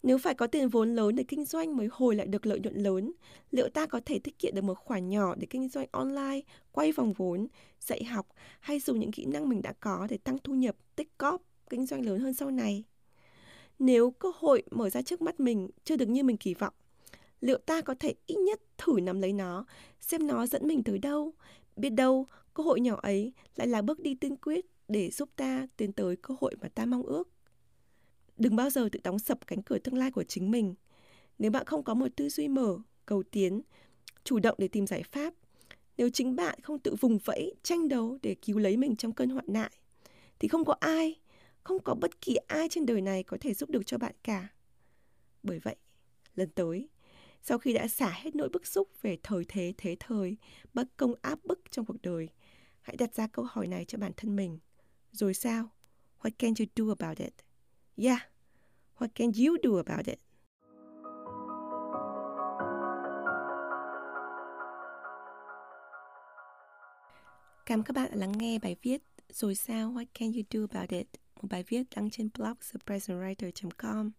Nếu 0.03 0.17
phải 0.17 0.33
có 0.33 0.47
tiền 0.47 0.69
vốn 0.69 0.95
lớn 0.95 1.15
để 1.15 1.23
kinh 1.27 1.45
doanh 1.45 1.77
mới 1.77 1.88
hồi 1.91 2.15
lại 2.15 2.27
được 2.27 2.45
lợi 2.45 2.59
nhuận 2.59 2.75
lớn, 2.75 3.13
liệu 3.51 3.69
ta 3.69 3.85
có 3.85 4.01
thể 4.05 4.19
tiết 4.19 4.39
kiệm 4.39 4.55
được 4.55 4.63
một 4.63 4.77
khoản 4.77 5.09
nhỏ 5.09 5.35
để 5.35 5.47
kinh 5.49 5.69
doanh 5.69 5.88
online, 5.91 6.39
quay 6.71 6.91
vòng 6.91 7.13
vốn, 7.13 7.47
dạy 7.79 8.03
học 8.03 8.27
hay 8.59 8.79
dùng 8.79 8.99
những 8.99 9.12
kỹ 9.12 9.25
năng 9.25 9.49
mình 9.49 9.62
đã 9.62 9.73
có 9.79 10.07
để 10.09 10.17
tăng 10.17 10.38
thu 10.43 10.53
nhập, 10.53 10.75
tích 10.95 11.17
cóp, 11.17 11.41
kinh 11.69 11.85
doanh 11.85 12.05
lớn 12.05 12.19
hơn 12.19 12.33
sau 12.33 12.51
này? 12.51 12.83
Nếu 13.79 14.11
cơ 14.11 14.31
hội 14.35 14.63
mở 14.71 14.89
ra 14.89 15.01
trước 15.01 15.21
mắt 15.21 15.39
mình 15.39 15.69
chưa 15.83 15.95
được 15.95 16.09
như 16.09 16.23
mình 16.23 16.37
kỳ 16.37 16.53
vọng, 16.53 16.73
liệu 17.41 17.57
ta 17.57 17.81
có 17.81 17.95
thể 17.99 18.13
ít 18.25 18.35
nhất 18.35 18.61
thử 18.77 18.99
nắm 19.01 19.21
lấy 19.21 19.33
nó, 19.33 19.65
xem 19.99 20.27
nó 20.27 20.45
dẫn 20.45 20.67
mình 20.67 20.83
tới 20.83 20.97
đâu? 20.97 21.33
Biết 21.75 21.89
đâu, 21.89 22.27
cơ 22.53 22.63
hội 22.63 22.79
nhỏ 22.79 22.99
ấy 23.01 23.33
lại 23.55 23.67
là 23.67 23.81
bước 23.81 23.99
đi 23.99 24.15
tiên 24.15 24.35
quyết 24.35 24.65
để 24.87 25.09
giúp 25.11 25.29
ta 25.35 25.67
tiến 25.77 25.93
tới 25.93 26.15
cơ 26.15 26.35
hội 26.39 26.55
mà 26.61 26.69
ta 26.69 26.85
mong 26.85 27.03
ước. 27.03 27.29
Đừng 28.37 28.55
bao 28.55 28.69
giờ 28.69 28.89
tự 28.91 28.99
đóng 29.03 29.19
sập 29.19 29.47
cánh 29.47 29.63
cửa 29.63 29.79
tương 29.79 29.97
lai 29.97 30.11
của 30.11 30.23
chính 30.23 30.51
mình. 30.51 30.75
Nếu 31.39 31.51
bạn 31.51 31.65
không 31.65 31.83
có 31.83 31.93
một 31.93 32.07
tư 32.15 32.29
duy 32.29 32.47
mở, 32.47 32.77
cầu 33.05 33.23
tiến, 33.23 33.61
chủ 34.23 34.39
động 34.39 34.55
để 34.57 34.67
tìm 34.67 34.87
giải 34.87 35.03
pháp, 35.03 35.33
nếu 35.97 36.09
chính 36.09 36.35
bạn 36.35 36.59
không 36.63 36.79
tự 36.79 36.95
vùng 36.95 37.17
vẫy, 37.17 37.55
tranh 37.63 37.87
đấu 37.87 38.17
để 38.21 38.35
cứu 38.35 38.57
lấy 38.57 38.77
mình 38.77 38.95
trong 38.95 39.13
cơn 39.13 39.29
hoạn 39.29 39.45
nạn, 39.47 39.71
thì 40.39 40.47
không 40.47 40.65
có 40.65 40.75
ai, 40.79 41.19
không 41.63 41.83
có 41.83 41.95
bất 41.95 42.21
kỳ 42.21 42.35
ai 42.35 42.67
trên 42.69 42.85
đời 42.85 43.01
này 43.01 43.23
có 43.23 43.37
thể 43.41 43.53
giúp 43.53 43.69
được 43.69 43.85
cho 43.85 43.97
bạn 43.97 44.15
cả. 44.23 44.47
Bởi 45.43 45.59
vậy, 45.59 45.75
lần 46.35 46.49
tới, 46.49 46.89
sau 47.41 47.57
khi 47.57 47.73
đã 47.73 47.87
xả 47.87 48.09
hết 48.09 48.35
nỗi 48.35 48.49
bức 48.49 48.67
xúc 48.67 48.89
về 49.01 49.17
thời 49.23 49.45
thế 49.47 49.73
thế 49.77 49.95
thời, 49.99 50.37
bất 50.73 50.87
công 50.97 51.13
áp 51.21 51.39
bức 51.45 51.61
trong 51.71 51.85
cuộc 51.85 52.01
đời, 52.01 52.29
hãy 52.81 52.95
đặt 52.97 53.13
ra 53.13 53.27
câu 53.27 53.45
hỏi 53.49 53.67
này 53.67 53.85
cho 53.85 53.97
bản 53.97 54.11
thân 54.17 54.35
mình. 54.35 54.59
Rồi 55.11 55.33
sao? 55.33 55.69
What 56.21 56.31
can 56.39 56.53
you 56.59 56.65
do 56.75 56.95
about 56.99 57.17
it? 57.17 57.33
Yeah, 57.97 58.21
what 58.97 59.07
can 59.15 59.31
you 59.31 59.57
do 59.63 59.77
about 59.85 60.05
it? 60.05 60.19
Cảm 67.65 67.79
ơn 67.79 67.83
các 67.83 67.95
bạn 67.95 68.11
đã 68.11 68.15
lắng 68.17 68.31
nghe 68.37 68.59
bài 68.59 68.75
viết 68.81 69.01
Rồi 69.29 69.55
sao, 69.55 69.91
what 69.91 70.05
can 70.13 70.31
you 70.31 70.41
do 70.51 70.59
about 70.77 70.89
it? 70.89 71.18
Một 71.41 71.47
bài 71.52 71.63
viết 71.67 71.84
đăng 71.95 72.10
trên 72.10 72.30
blog 72.38 72.54
surprisewriter.com 72.71 74.12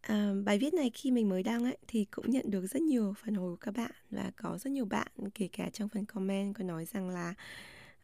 À, 0.00 0.32
bài 0.44 0.58
viết 0.58 0.74
này 0.74 0.90
khi 0.94 1.10
mình 1.10 1.28
mới 1.28 1.42
đăng 1.42 1.64
ấy 1.64 1.76
thì 1.88 2.04
cũng 2.04 2.30
nhận 2.30 2.50
được 2.50 2.66
rất 2.66 2.82
nhiều 2.82 3.14
phản 3.18 3.34
hồi 3.34 3.50
của 3.50 3.56
các 3.60 3.76
bạn 3.76 3.90
và 4.10 4.30
có 4.36 4.58
rất 4.58 4.70
nhiều 4.70 4.84
bạn 4.84 5.08
kể 5.34 5.48
cả 5.52 5.70
trong 5.72 5.88
phần 5.88 6.04
comment 6.04 6.54
có 6.54 6.64
nói 6.64 6.84
rằng 6.84 7.10
là 7.10 7.34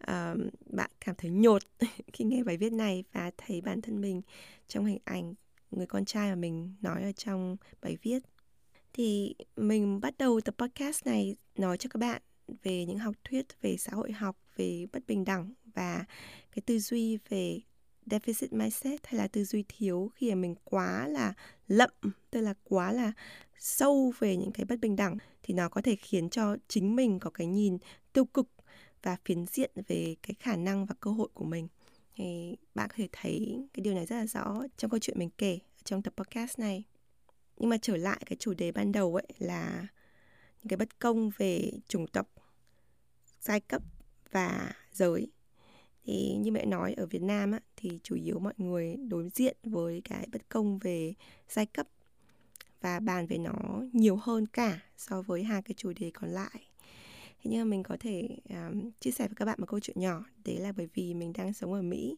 uh, 0.03 0.38
bạn 0.66 0.90
cảm 1.01 1.14
thấy 1.18 1.31
nhột 1.31 1.62
khi 2.12 2.25
nghe 2.25 2.42
bài 2.44 2.57
viết 2.57 2.73
này 2.73 3.05
và 3.12 3.31
thấy 3.37 3.61
bản 3.61 3.83
thân 3.83 4.01
mình 4.01 4.23
trong 4.68 4.85
hình 4.85 4.99
ảnh 5.05 5.35
người 5.70 5.87
con 5.87 6.05
trai 6.05 6.29
mà 6.31 6.35
mình 6.35 6.75
nói 6.81 7.03
ở 7.03 7.12
trong 7.12 7.57
bài 7.83 7.96
viết. 8.03 8.23
Thì 8.92 9.35
mình 9.57 10.01
bắt 10.01 10.18
đầu 10.18 10.40
tập 10.40 10.55
podcast 10.59 11.07
này 11.07 11.37
nói 11.57 11.79
cho 11.79 11.88
các 11.90 11.99
bạn 11.99 12.23
về 12.62 12.85
những 12.85 12.99
học 12.99 13.14
thuyết 13.25 13.46
về 13.62 13.77
xã 13.77 13.92
hội 13.92 14.12
học 14.12 14.37
về 14.57 14.87
bất 14.92 15.07
bình 15.07 15.25
đẳng 15.25 15.53
và 15.74 16.04
cái 16.52 16.62
tư 16.66 16.78
duy 16.78 17.18
về 17.28 17.61
deficit 18.06 18.48
mindset 18.50 19.06
hay 19.06 19.14
là 19.14 19.28
tư 19.28 19.44
duy 19.44 19.64
thiếu 19.68 20.11
khi 20.14 20.28
mà 20.28 20.35
mình 20.35 20.54
quá 20.64 21.09
là 21.09 21.35
lậm, 21.68 21.90
tức 22.30 22.40
là 22.40 22.54
quá 22.64 22.92
là 22.92 23.12
sâu 23.59 24.12
về 24.18 24.37
những 24.37 24.52
cái 24.52 24.64
bất 24.64 24.80
bình 24.80 24.96
đẳng 24.96 25.16
thì 25.42 25.54
nó 25.54 25.68
có 25.68 25.83
thể 25.83 25.96
khiến 25.96 26.30
cho 26.30 26.56
chính 26.68 26.96
mình 26.96 27.18
có 27.18 27.30
cái 27.30 27.46
nhìn 27.46 27.78
tiêu 28.12 28.24
cực 28.24 28.48
và 29.02 29.16
phiến 29.24 29.46
diện 29.46 29.70
về 29.88 30.16
cái 30.22 30.35
khả 30.40 30.56
năng 30.56 30.87
và 30.87 30.94
cơ 31.00 31.11
hội 31.11 31.28
của 31.35 31.44
mình. 31.44 31.68
Thì 32.14 32.56
bạn 32.74 32.88
có 32.88 32.94
thể 32.96 33.09
thấy 33.12 33.66
cái 33.72 33.83
điều 33.83 33.94
này 33.94 34.06
rất 34.06 34.16
là 34.16 34.26
rõ 34.26 34.62
trong 34.76 34.90
câu 34.90 34.98
chuyện 34.98 35.18
mình 35.18 35.30
kể 35.38 35.59
trong 35.85 36.02
tập 36.02 36.14
podcast 36.16 36.59
này. 36.59 36.85
Nhưng 37.56 37.70
mà 37.70 37.76
trở 37.83 37.96
lại 37.96 38.22
cái 38.26 38.37
chủ 38.37 38.54
đề 38.54 38.72
ban 38.72 38.92
đầu 38.92 39.14
ấy 39.14 39.26
là 39.38 39.87
những 40.62 40.68
cái 40.68 40.76
bất 40.76 40.98
công 40.98 41.30
về 41.37 41.72
chủng 41.88 42.06
tộc, 42.06 42.28
giai 43.40 43.61
cấp 43.61 43.83
và 44.30 44.72
giới 44.92 45.30
thì 46.04 46.36
như 46.36 46.52
mẹ 46.52 46.66
nói 46.66 46.94
ở 46.94 47.06
Việt 47.06 47.22
Nam 47.22 47.52
á, 47.52 47.60
thì 47.76 48.00
chủ 48.02 48.16
yếu 48.16 48.38
mọi 48.38 48.54
người 48.56 48.96
đối 48.96 49.28
diện 49.28 49.56
với 49.62 50.02
cái 50.04 50.26
bất 50.32 50.48
công 50.48 50.78
về 50.78 51.14
giai 51.48 51.66
cấp 51.66 51.86
và 52.80 53.00
bàn 53.00 53.26
về 53.26 53.38
nó 53.38 53.82
nhiều 53.92 54.16
hơn 54.16 54.46
cả 54.46 54.80
so 54.96 55.22
với 55.22 55.44
hai 55.44 55.62
cái 55.62 55.74
chủ 55.76 55.92
đề 56.00 56.10
còn 56.14 56.30
lại. 56.30 56.66
Thế 57.42 57.50
nhưng 57.50 57.60
mà 57.60 57.64
mình 57.64 57.82
có 57.82 57.96
thể 58.00 58.28
um, 58.48 58.90
chia 59.00 59.10
sẻ 59.10 59.28
với 59.28 59.34
các 59.34 59.44
bạn 59.44 59.56
một 59.60 59.66
câu 59.66 59.80
chuyện 59.80 60.00
nhỏ. 60.00 60.24
Đấy 60.44 60.56
là 60.58 60.72
bởi 60.72 60.88
vì 60.94 61.14
mình 61.14 61.32
đang 61.32 61.52
sống 61.52 61.72
ở 61.72 61.82
mỹ 61.82 62.16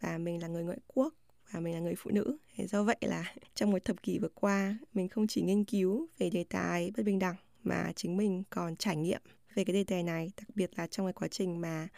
và 0.00 0.18
mình 0.18 0.42
là 0.42 0.48
người 0.48 0.64
ngoại 0.64 0.78
quốc 0.86 1.14
và 1.52 1.60
mình 1.60 1.74
là 1.74 1.80
người 1.80 1.94
phụ 1.98 2.10
nữ. 2.10 2.36
Thế 2.56 2.66
do 2.66 2.82
vậy 2.82 2.96
là 3.00 3.34
trong 3.54 3.70
một 3.70 3.84
thập 3.84 4.02
kỷ 4.02 4.18
vừa 4.18 4.28
qua 4.34 4.78
mình 4.94 5.08
không 5.08 5.26
chỉ 5.26 5.42
nghiên 5.42 5.64
cứu 5.64 6.06
về 6.18 6.30
đề 6.30 6.44
tài 6.44 6.92
bất 6.96 7.02
bình 7.02 7.18
đẳng 7.18 7.36
mà 7.64 7.92
chính 7.96 8.16
mình 8.16 8.42
còn 8.50 8.76
trải 8.76 8.96
nghiệm 8.96 9.20
về 9.54 9.64
cái 9.64 9.74
đề 9.74 9.84
tài 9.84 10.02
này 10.02 10.30
đặc 10.36 10.48
biệt 10.54 10.70
là 10.76 10.86
trong 10.86 11.06
cái 11.06 11.12
quá 11.12 11.28
trình 11.28 11.60
mà 11.60 11.88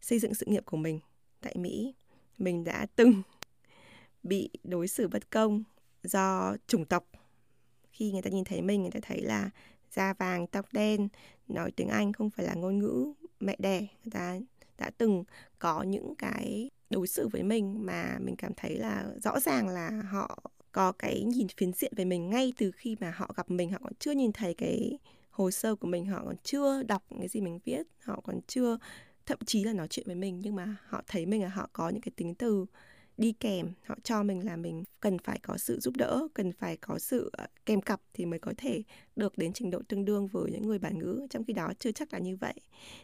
xây 0.00 0.18
dựng 0.18 0.34
sự 0.34 0.46
nghiệp 0.46 0.64
của 0.66 0.76
mình. 0.76 1.00
Tại 1.40 1.54
mỹ, 1.56 1.94
mình 2.38 2.64
đã 2.64 2.86
từng 2.96 3.22
bị 4.22 4.50
đối 4.64 4.88
xử 4.88 5.08
bất 5.08 5.30
công 5.30 5.62
do 6.02 6.56
chủng 6.66 6.84
tộc. 6.84 7.04
Khi 7.92 8.12
người 8.12 8.22
ta 8.22 8.30
nhìn 8.30 8.44
thấy 8.44 8.62
mình, 8.62 8.82
người 8.82 8.90
ta 8.90 9.00
thấy 9.02 9.20
là 9.20 9.50
da 9.92 10.12
vàng, 10.12 10.46
tóc 10.46 10.66
đen, 10.72 11.08
nói 11.48 11.70
tiếng 11.76 11.88
anh 11.88 12.12
không 12.12 12.30
phải 12.30 12.46
là 12.46 12.54
ngôn 12.54 12.78
ngữ 12.78 13.12
mẹ 13.40 13.56
đẻ. 13.58 13.80
Người 13.80 14.10
ta 14.10 14.38
đã 14.78 14.90
từng 14.98 15.24
có 15.58 15.82
những 15.82 16.14
cái 16.18 16.70
đối 16.90 17.06
xử 17.06 17.28
với 17.28 17.42
mình 17.42 17.86
mà 17.86 18.18
mình 18.20 18.36
cảm 18.36 18.52
thấy 18.56 18.76
là 18.76 19.06
rõ 19.22 19.40
ràng 19.40 19.68
là 19.68 20.02
họ 20.10 20.42
có 20.72 20.92
cái 20.92 21.22
nhìn 21.22 21.46
phiến 21.56 21.72
diện 21.72 21.92
về 21.96 22.04
mình 22.04 22.30
ngay 22.30 22.52
từ 22.56 22.70
khi 22.70 22.96
mà 23.00 23.10
họ 23.16 23.30
gặp 23.36 23.50
mình. 23.50 23.70
Họ 23.70 23.78
còn 23.82 23.92
chưa 23.98 24.12
nhìn 24.12 24.32
thấy 24.32 24.54
cái 24.54 24.98
hồ 25.30 25.50
sơ 25.50 25.74
của 25.74 25.86
mình, 25.86 26.06
họ 26.06 26.22
còn 26.24 26.36
chưa 26.42 26.82
đọc 26.82 27.02
cái 27.18 27.28
gì 27.28 27.40
mình 27.40 27.58
viết, 27.64 27.82
họ 28.02 28.20
còn 28.24 28.40
chưa 28.46 28.78
thậm 29.30 29.38
chí 29.46 29.64
là 29.64 29.72
nói 29.72 29.88
chuyện 29.88 30.06
với 30.06 30.16
mình, 30.16 30.40
nhưng 30.42 30.54
mà 30.54 30.76
họ 30.86 31.02
thấy 31.06 31.26
mình 31.26 31.42
là 31.42 31.48
họ 31.48 31.68
có 31.72 31.88
những 31.88 32.00
cái 32.00 32.12
tính 32.16 32.34
từ 32.34 32.66
đi 33.16 33.32
kèm, 33.32 33.72
họ 33.86 33.96
cho 34.02 34.22
mình 34.22 34.46
là 34.46 34.56
mình 34.56 34.84
cần 35.00 35.18
phải 35.18 35.38
có 35.42 35.56
sự 35.58 35.78
giúp 35.80 35.96
đỡ, 35.96 36.28
cần 36.34 36.52
phải 36.52 36.76
có 36.76 36.98
sự 36.98 37.30
ờ, 37.32 37.46
kèm 37.66 37.80
cặp 37.80 38.00
thì 38.14 38.26
mới 38.26 38.38
có 38.38 38.52
thể 38.56 38.82
được 39.16 39.38
đến 39.38 39.52
trình 39.52 39.70
độ 39.70 39.82
tương 39.88 40.04
đương 40.04 40.26
với 40.26 40.50
những 40.50 40.66
người 40.66 40.78
bản 40.78 40.98
ngữ. 40.98 41.26
Trong 41.30 41.44
khi 41.44 41.52
đó 41.52 41.72
chưa 41.78 41.92
chắc 41.92 42.12
là 42.12 42.18
như 42.18 42.36
vậy. 42.36 42.54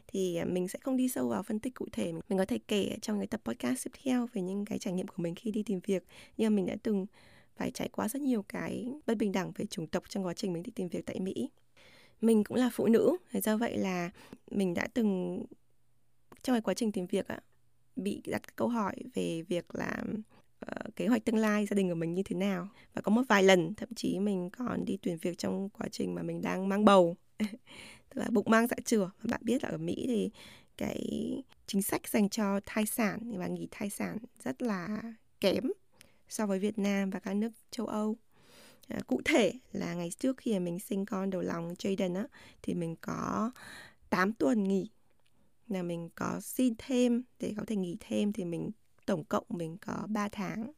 Thì 0.07 0.37
ờ, 0.37 0.45
mình 0.45 0.69
sẽ 0.69 0.79
không 0.83 0.97
đi 0.97 1.09
sâu 1.09 1.29
vào 1.29 1.43
phân 1.43 1.59
tích 1.59 1.75
cụ 1.75 1.87
thể. 1.93 2.13
Mình 2.13 2.39
có 2.39 2.45
thể 2.45 2.59
kể 2.69 2.97
trong 3.03 3.19
cái 3.19 3.27
tập 3.27 3.41
podcast 3.45 3.85
tiếp 3.85 3.91
theo 4.05 4.29
về 4.33 4.43
những 4.43 4.65
cái 4.65 4.79
trải 4.79 4.93
nghiệm 4.93 5.07
của 5.07 5.23
mình 5.23 5.35
khi 5.35 5.51
đi 5.51 5.63
tìm 5.63 5.81
việc. 5.87 6.05
Nhưng 6.37 6.53
mà 6.53 6.57
mình 6.57 6.67
đã 6.67 6.77
từng 6.83 7.07
phải 7.57 7.71
trải 7.71 7.89
qua 7.89 8.09
rất 8.09 8.23
nhiều 8.23 8.43
cái 8.43 8.87
bất 9.07 9.19
bình 9.19 9.33
đẳng 9.33 9.53
về 9.57 9.67
chủng 9.67 9.87
tộc 9.87 10.03
trong 10.09 10.27
quá 10.27 10.35
trình 10.35 10.53
mình 10.53 10.63
đi 10.63 10.73
tìm 10.75 10.89
việc 10.89 11.07
tại 11.07 11.21
Mỹ. 11.21 11.51
Mình 12.21 12.45
cũng 12.45 12.57
là 12.57 12.71
phụ 12.73 12.87
nữ, 12.87 13.17
do 13.33 13.57
vậy 13.57 13.77
là 13.79 14.11
mình 14.51 14.75
đã 14.75 14.89
từng 14.95 15.43
trong 16.47 16.55
cái 16.55 16.61
quá 16.61 16.75
trình 16.75 16.93
tìm 16.93 17.07
việc 17.07 17.29
ạ 17.29 17.41
bị 17.97 18.23
đặt 18.27 18.57
câu 18.57 18.69
hỏi 18.69 18.95
về 19.15 19.43
việc 19.43 19.75
là 19.75 20.03
uh, 20.67 20.97
kế 20.97 21.07
hoạch 21.07 21.25
tương 21.25 21.37
lai 21.37 21.67
gia 21.67 21.75
đình 21.75 21.89
của 21.89 21.95
mình 21.95 22.15
như 22.15 22.23
thế 22.23 22.37
nào 22.37 22.69
và 22.95 23.03
có 23.03 23.11
một 23.11 23.23
vài 23.29 23.43
lần 23.43 23.75
thậm 23.75 23.89
chí 23.97 24.19
mình 24.19 24.51
còn 24.51 24.85
đi 24.85 24.99
tuyển 25.03 25.19
việc 25.23 25.39
trong 25.39 25.69
quá 25.69 25.89
trình 25.91 26.15
mà 26.15 26.23
mình 26.23 26.43
đang 26.43 26.69
mang 26.69 26.85
bầu 26.85 27.17
tức 27.39 28.21
là 28.21 28.27
bụng 28.31 28.47
mang 28.49 28.67
dạ 28.67 28.77
chửa 28.85 29.11
và 29.23 29.29
bạn 29.31 29.41
biết 29.45 29.65
là 29.65 29.69
ở 29.69 29.77
Mỹ 29.77 30.05
thì 30.09 30.31
cái 30.77 31.33
chính 31.67 31.83
sách 31.83 32.09
dành 32.09 32.29
cho 32.29 32.61
thai 32.67 32.87
sản 32.87 33.39
và 33.39 33.47
nghỉ 33.47 33.69
thai 33.71 33.91
sản 33.91 34.19
rất 34.45 34.63
là 34.63 35.03
kém 35.41 35.65
so 36.29 36.47
với 36.47 36.59
Việt 36.59 36.79
Nam 36.79 37.11
và 37.11 37.19
các 37.19 37.35
nước 37.35 37.53
châu 37.71 37.87
Âu. 37.87 38.17
À, 38.89 38.99
cụ 39.07 39.21
thể 39.25 39.53
là 39.73 39.95
ngày 39.95 40.11
trước 40.19 40.37
khi 40.37 40.59
mình 40.59 40.79
sinh 40.79 41.07
con 41.07 41.31
đầu 41.31 41.43
lòng 41.43 41.75
Jaden 41.79 42.17
á 42.17 42.27
thì 42.63 42.75
mình 42.75 42.97
có 43.01 43.51
8 44.11 44.33
tuần 44.33 44.65
nghỉ 44.65 44.89
là 45.69 45.83
mình 45.83 46.09
có 46.15 46.41
xin 46.41 46.75
thêm, 46.79 47.23
để 47.41 47.55
có 47.57 47.63
thể 47.67 47.77
nghỉ 47.77 47.97
thêm 48.01 48.33
thì 48.33 48.45
mình, 48.45 48.71
tổng 49.07 49.25
cộng 49.25 49.45
mình 49.49 49.77
có 49.81 50.07
3 50.09 50.29
tháng 50.29 50.73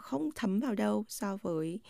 không 0.00 0.30
thấm 0.34 0.60
vào 0.60 0.74
đâu 0.74 1.04
so 1.08 1.36
với 1.36 1.80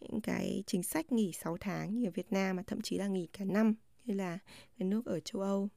những 0.00 0.20
cái 0.20 0.62
chính 0.66 0.82
sách 0.82 1.12
nghỉ 1.12 1.32
6 1.32 1.56
tháng 1.60 1.98
như 1.98 2.08
ở 2.08 2.10
Việt 2.10 2.32
Nam 2.32 2.56
mà 2.56 2.62
thậm 2.66 2.80
chí 2.80 2.98
là 2.98 3.06
nghỉ 3.06 3.26
cả 3.32 3.44
năm 3.44 3.74
như 4.04 4.14
là 4.14 4.38
cái 4.78 4.88
nước 4.88 5.06
ở 5.06 5.20
châu 5.20 5.42
Âu. 5.42 5.68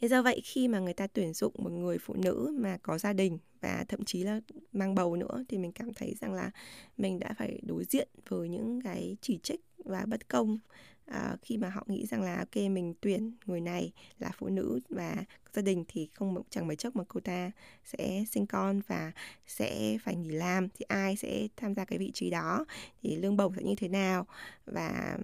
Thế 0.00 0.08
do 0.08 0.22
vậy 0.22 0.40
khi 0.44 0.68
mà 0.68 0.78
người 0.78 0.94
ta 0.94 1.06
tuyển 1.06 1.34
dụng 1.34 1.54
một 1.58 1.72
người 1.72 1.98
phụ 1.98 2.14
nữ 2.14 2.56
mà 2.60 2.78
có 2.82 2.98
gia 2.98 3.12
đình 3.12 3.38
và 3.60 3.84
thậm 3.88 4.04
chí 4.04 4.22
là 4.22 4.40
mang 4.72 4.94
bầu 4.94 5.16
nữa 5.16 5.44
thì 5.48 5.58
mình 5.58 5.72
cảm 5.72 5.94
thấy 5.94 6.14
rằng 6.20 6.32
là 6.32 6.50
mình 6.96 7.18
đã 7.18 7.34
phải 7.38 7.60
đối 7.62 7.84
diện 7.84 8.08
với 8.28 8.48
những 8.48 8.80
cái 8.80 9.16
chỉ 9.20 9.38
trích 9.42 9.60
và 9.78 10.04
bất 10.06 10.28
công 10.28 10.58
à, 11.06 11.36
khi 11.42 11.56
mà 11.56 11.68
họ 11.68 11.84
nghĩ 11.86 12.06
rằng 12.06 12.22
là 12.22 12.36
ok 12.36 12.56
mình 12.56 12.94
tuyển 13.00 13.32
người 13.46 13.60
này 13.60 13.92
là 14.18 14.30
phụ 14.38 14.48
nữ 14.48 14.80
và 14.88 15.24
gia 15.52 15.62
đình 15.62 15.84
thì 15.88 16.08
không 16.12 16.42
chẳng 16.50 16.66
mấy 16.66 16.76
chốc 16.76 16.96
mà 16.96 17.04
cô 17.08 17.20
ta 17.20 17.50
sẽ 17.84 18.24
sinh 18.30 18.46
con 18.46 18.80
và 18.86 19.12
sẽ 19.46 19.98
phải 20.02 20.16
nghỉ 20.16 20.30
làm 20.30 20.68
thì 20.68 20.84
ai 20.88 21.16
sẽ 21.16 21.48
tham 21.56 21.74
gia 21.74 21.84
cái 21.84 21.98
vị 21.98 22.10
trí 22.14 22.30
đó? 22.30 22.64
Thì 23.02 23.16
lương 23.16 23.36
bổng 23.36 23.54
sẽ 23.56 23.62
như 23.62 23.74
thế 23.74 23.88
nào? 23.88 24.26
Và 24.66 25.18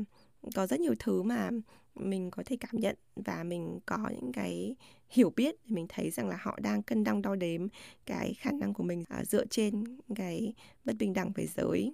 có 0.54 0.66
rất 0.66 0.80
nhiều 0.80 0.94
thứ 0.98 1.22
mà 1.22 1.50
mình 1.94 2.30
có 2.30 2.42
thể 2.46 2.56
cảm 2.60 2.80
nhận 2.80 2.96
và 3.16 3.44
mình 3.44 3.80
có 3.86 4.08
những 4.10 4.32
cái 4.32 4.76
hiểu 5.10 5.32
biết 5.36 5.54
thì 5.64 5.74
mình 5.74 5.86
thấy 5.88 6.10
rằng 6.10 6.28
là 6.28 6.38
họ 6.40 6.58
đang 6.62 6.82
cân 6.82 7.04
đong 7.04 7.22
đo 7.22 7.34
đếm 7.34 7.66
cái 8.06 8.34
khả 8.34 8.50
năng 8.50 8.74
của 8.74 8.82
mình 8.82 9.04
à, 9.08 9.24
dựa 9.24 9.46
trên 9.46 9.84
cái 10.14 10.54
bất 10.84 10.96
bình 10.98 11.12
đẳng 11.12 11.32
về 11.34 11.46
giới. 11.46 11.92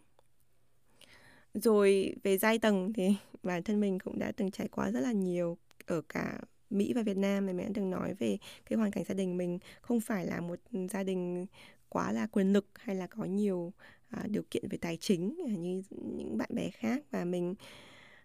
Rồi 1.54 2.14
về 2.22 2.38
giai 2.38 2.58
tầng 2.58 2.92
thì 2.92 3.14
bản 3.48 3.62
thân 3.62 3.80
mình 3.80 3.98
cũng 3.98 4.18
đã 4.18 4.32
từng 4.32 4.50
trải 4.50 4.68
qua 4.68 4.90
rất 4.90 5.00
là 5.00 5.12
nhiều 5.12 5.56
ở 5.86 6.00
cả 6.08 6.40
Mỹ 6.70 6.92
và 6.92 7.02
Việt 7.02 7.16
Nam 7.16 7.46
thì 7.46 7.52
mình 7.52 7.66
đã 7.66 7.72
từng 7.74 7.90
nói 7.90 8.14
về 8.14 8.38
cái 8.66 8.76
hoàn 8.76 8.90
cảnh 8.90 9.04
gia 9.04 9.14
đình 9.14 9.36
mình 9.36 9.58
không 9.80 10.00
phải 10.00 10.26
là 10.26 10.40
một 10.40 10.58
gia 10.90 11.02
đình 11.02 11.46
quá 11.88 12.12
là 12.12 12.26
quyền 12.26 12.52
lực 12.52 12.66
hay 12.74 12.96
là 12.96 13.06
có 13.06 13.24
nhiều 13.24 13.72
à, 14.08 14.24
điều 14.28 14.42
kiện 14.50 14.68
về 14.68 14.78
tài 14.80 14.96
chính 14.96 15.36
à, 15.48 15.54
như 15.56 15.82
những 15.90 16.38
bạn 16.38 16.50
bè 16.52 16.70
khác. 16.70 17.02
Và 17.10 17.24
mình 17.24 17.54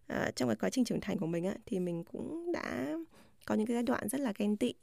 à, 0.08 0.32
trong 0.36 0.50
cái 0.50 0.56
quá 0.56 0.70
trình 0.70 0.86
trưởng 0.86 1.02
thành 1.02 1.18
của 1.18 1.28
mình 1.28 1.46
á, 1.46 1.56
thì 1.66 1.80
mình 1.80 2.04
cũng 2.04 2.52
đã 2.52 2.98
có 3.46 3.56
những 3.56 3.68
cái 3.68 3.74
giai 3.74 3.84
đoạn 3.84 4.10
rất 4.10 4.22
là 4.22 4.34
ghen 4.38 4.58
tị. 4.58 4.74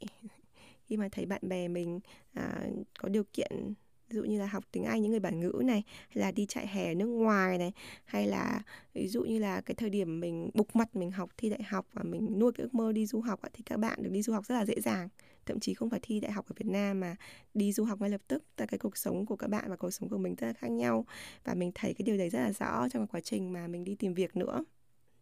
Khi 0.85 0.97
mà 0.97 1.09
thấy 1.11 1.25
bạn 1.25 1.41
bè 1.49 1.67
mình 1.67 1.99
à, 2.33 2.67
có 2.99 3.09
điều 3.09 3.23
kiện 3.33 3.73
ví 4.11 4.15
dụ 4.15 4.23
như 4.23 4.39
là 4.39 4.45
học 4.45 4.63
tiếng 4.71 4.83
Anh 4.83 5.01
những 5.01 5.11
người 5.11 5.19
bản 5.19 5.39
ngữ 5.39 5.61
này 5.65 5.83
hay 6.09 6.21
là 6.21 6.31
đi 6.31 6.45
chạy 6.45 6.67
hè 6.67 6.91
ở 6.91 6.93
nước 6.93 7.05
ngoài 7.05 7.57
này, 7.57 7.71
hay 8.05 8.27
là 8.27 8.61
ví 8.93 9.07
dụ 9.07 9.23
như 9.23 9.39
là 9.39 9.61
cái 9.61 9.75
thời 9.75 9.89
điểm 9.89 10.19
mình 10.19 10.49
bục 10.53 10.75
mặt 10.75 10.95
mình 10.95 11.11
học 11.11 11.29
thi 11.37 11.49
đại 11.49 11.63
học 11.63 11.87
và 11.93 12.03
mình 12.03 12.39
nuôi 12.39 12.51
cái 12.51 12.63
ước 12.63 12.73
mơ 12.73 12.91
đi 12.91 13.05
du 13.05 13.21
học 13.21 13.39
thì 13.53 13.63
các 13.63 13.77
bạn 13.77 14.03
được 14.03 14.09
đi 14.11 14.21
du 14.21 14.33
học 14.33 14.45
rất 14.45 14.55
là 14.55 14.65
dễ 14.65 14.81
dàng. 14.81 15.09
Thậm 15.45 15.59
chí 15.59 15.73
không 15.73 15.89
phải 15.89 15.99
thi 16.03 16.19
đại 16.19 16.31
học 16.31 16.45
ở 16.49 16.53
Việt 16.57 16.69
Nam 16.69 16.99
mà 16.99 17.15
đi 17.53 17.73
du 17.73 17.83
học 17.83 18.01
ngay 18.01 18.09
lập 18.09 18.21
tức. 18.27 18.43
Tại 18.55 18.67
cái 18.67 18.77
cuộc 18.77 18.97
sống 18.97 19.25
của 19.25 19.35
các 19.35 19.47
bạn 19.47 19.69
và 19.69 19.75
cuộc 19.75 19.91
sống 19.91 20.09
của 20.09 20.17
mình 20.17 20.35
rất 20.35 20.47
là 20.47 20.53
khác 20.53 20.71
nhau 20.71 21.05
và 21.43 21.53
mình 21.53 21.71
thấy 21.75 21.93
cái 21.93 22.03
điều 22.03 22.17
đấy 22.17 22.29
rất 22.29 22.39
là 22.39 22.53
rõ 22.53 22.89
trong 22.89 23.07
quá 23.07 23.19
trình 23.19 23.53
mà 23.53 23.67
mình 23.67 23.83
đi 23.83 23.95
tìm 23.95 24.13
việc 24.13 24.35
nữa. 24.35 24.63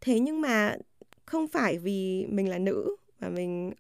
Thế 0.02 0.19
nhưng 0.19 0.41
mà 0.41 0.75
không 1.25 1.47
phải 1.47 1.78
vì 1.78 2.25
mình 2.30 2.49
là 2.49 2.60
nữ 2.60 2.95
và 3.19 3.30
mình 3.30 3.73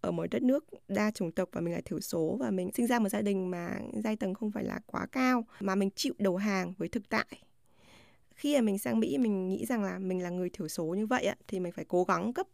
ở 0.00 0.10
một 0.10 0.26
đất 0.30 0.42
nước 0.42 0.64
đa 0.88 1.10
chủng 1.10 1.32
tộc 1.32 1.48
và 1.52 1.60
mình 1.60 1.74
là 1.74 1.80
thiểu 1.84 2.00
số 2.00 2.36
và 2.40 2.50
mình 2.50 2.70
sinh 2.74 2.86
ra 2.86 2.98
một 2.98 3.08
gia 3.08 3.20
đình 3.20 3.50
mà 3.50 3.78
giai 4.04 4.16
tầng 4.16 4.34
không 4.34 4.50
phải 4.50 4.64
là 4.64 4.80
quá 4.86 5.06
cao 5.12 5.44
mà 5.60 5.74
mình 5.74 5.90
chịu 5.94 6.14
đầu 6.18 6.36
hàng 6.36 6.74
với 6.78 6.88
thực 6.88 7.08
tại 7.08 7.26
khi 8.34 8.54
mà 8.54 8.60
mình 8.60 8.78
sang 8.78 9.00
Mỹ 9.00 9.18
mình 9.18 9.48
nghĩ 9.48 9.66
rằng 9.66 9.82
là 9.82 9.98
mình 9.98 10.22
là 10.22 10.30
người 10.30 10.50
thiểu 10.50 10.68
số 10.68 10.84
như 10.84 11.06
vậy 11.06 11.28
thì 11.48 11.60
mình 11.60 11.72
phải 11.72 11.84
cố 11.88 12.04
gắng 12.04 12.32
cấp 12.32 12.46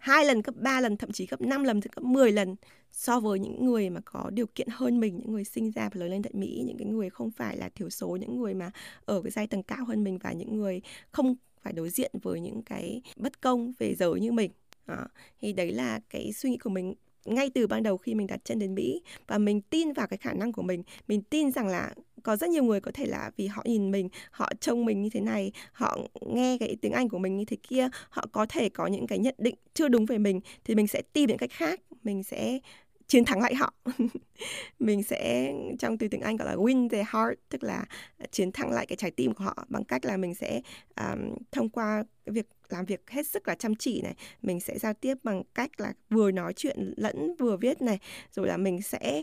hai 0.00 0.24
lần, 0.24 0.42
cấp 0.42 0.54
3 0.58 0.80
lần, 0.80 0.96
thậm 0.96 1.12
chí 1.12 1.26
cấp 1.26 1.40
5 1.40 1.64
lần, 1.64 1.80
cấp 1.80 2.04
10 2.04 2.32
lần 2.32 2.56
so 2.90 3.20
với 3.20 3.38
những 3.38 3.66
người 3.66 3.90
mà 3.90 4.00
có 4.04 4.30
điều 4.32 4.46
kiện 4.46 4.68
hơn 4.70 5.00
mình, 5.00 5.16
những 5.16 5.32
người 5.32 5.44
sinh 5.44 5.70
ra 5.70 5.88
và 5.92 6.00
lớn 6.00 6.10
lên 6.10 6.22
tại 6.22 6.32
Mỹ, 6.34 6.62
những 6.66 6.76
cái 6.78 6.86
người 6.86 7.10
không 7.10 7.30
phải 7.30 7.56
là 7.56 7.68
thiểu 7.68 7.90
số, 7.90 8.16
những 8.16 8.40
người 8.40 8.54
mà 8.54 8.70
ở 9.04 9.22
cái 9.22 9.30
giai 9.30 9.46
tầng 9.46 9.62
cao 9.62 9.84
hơn 9.84 10.04
mình 10.04 10.18
và 10.18 10.32
những 10.32 10.56
người 10.56 10.82
không 11.10 11.34
phải 11.62 11.72
đối 11.72 11.90
diện 11.90 12.12
với 12.22 12.40
những 12.40 12.62
cái 12.62 13.02
bất 13.16 13.40
công 13.40 13.72
về 13.78 13.94
giới 13.94 14.20
như 14.20 14.32
mình. 14.32 14.50
Đó. 14.86 15.06
Thì 15.40 15.52
đấy 15.52 15.72
là 15.72 16.00
cái 16.10 16.32
suy 16.32 16.50
nghĩ 16.50 16.56
của 16.56 16.70
mình 16.70 16.94
ngay 17.24 17.50
từ 17.54 17.66
ban 17.66 17.82
đầu 17.82 17.96
khi 17.98 18.14
mình 18.14 18.26
đặt 18.26 18.40
chân 18.44 18.58
đến 18.58 18.74
Mỹ. 18.74 19.02
Và 19.26 19.38
mình 19.38 19.60
tin 19.60 19.92
vào 19.92 20.06
cái 20.06 20.16
khả 20.16 20.32
năng 20.32 20.52
của 20.52 20.62
mình. 20.62 20.82
Mình 21.08 21.22
tin 21.22 21.52
rằng 21.52 21.66
là 21.66 21.94
có 22.22 22.36
rất 22.36 22.50
nhiều 22.50 22.64
người 22.64 22.80
có 22.80 22.90
thể 22.94 23.06
là 23.06 23.30
vì 23.36 23.46
họ 23.46 23.62
nhìn 23.66 23.90
mình 23.90 24.08
họ 24.30 24.50
trông 24.60 24.84
mình 24.84 25.02
như 25.02 25.10
thế 25.10 25.20
này 25.20 25.52
họ 25.72 25.98
nghe 26.20 26.58
cái 26.60 26.76
tiếng 26.82 26.92
Anh 26.92 27.08
của 27.08 27.18
mình 27.18 27.36
như 27.36 27.44
thế 27.44 27.56
kia 27.62 27.88
họ 28.10 28.26
có 28.32 28.46
thể 28.46 28.68
có 28.68 28.86
những 28.86 29.06
cái 29.06 29.18
nhận 29.18 29.34
định 29.38 29.54
chưa 29.74 29.88
đúng 29.88 30.06
về 30.06 30.18
mình 30.18 30.40
thì 30.64 30.74
mình 30.74 30.86
sẽ 30.86 31.02
tìm 31.12 31.28
những 31.28 31.38
cách 31.38 31.50
khác. 31.52 31.80
Mình 32.02 32.22
sẽ 32.22 32.58
chiến 33.06 33.24
thắng 33.24 33.40
lại 33.40 33.54
họ. 33.54 33.74
Mình 34.78 35.02
sẽ 35.02 35.52
trong 35.78 35.98
từ 35.98 36.08
tiếng 36.08 36.20
Anh 36.20 36.36
gọi 36.36 36.48
là 36.48 36.54
win 36.54 36.88
the 36.88 36.98
heart 36.98 37.38
tức 37.48 37.62
là 37.62 37.84
chiến 38.30 38.52
thắng 38.52 38.70
lại 38.70 38.86
cái 38.86 38.96
trái 38.96 39.10
tim 39.10 39.34
của 39.34 39.44
họ 39.44 39.66
bằng 39.68 39.84
cách 39.84 40.04
là 40.04 40.16
mình 40.16 40.34
sẽ 40.34 40.60
um, 40.96 41.34
thông 41.52 41.68
qua 41.68 42.04
việc 42.26 42.46
làm 42.72 42.84
việc 42.84 43.10
hết 43.10 43.26
sức 43.26 43.48
là 43.48 43.54
chăm 43.54 43.74
chỉ 43.74 44.00
này, 44.02 44.14
mình 44.42 44.60
sẽ 44.60 44.78
giao 44.78 44.94
tiếp 44.94 45.14
bằng 45.22 45.42
cách 45.54 45.80
là 45.80 45.92
vừa 46.10 46.30
nói 46.30 46.52
chuyện 46.52 46.94
lẫn 46.96 47.34
vừa 47.38 47.56
viết 47.56 47.82
này, 47.82 47.98
rồi 48.32 48.46
là 48.46 48.56
mình 48.56 48.82
sẽ 48.82 49.22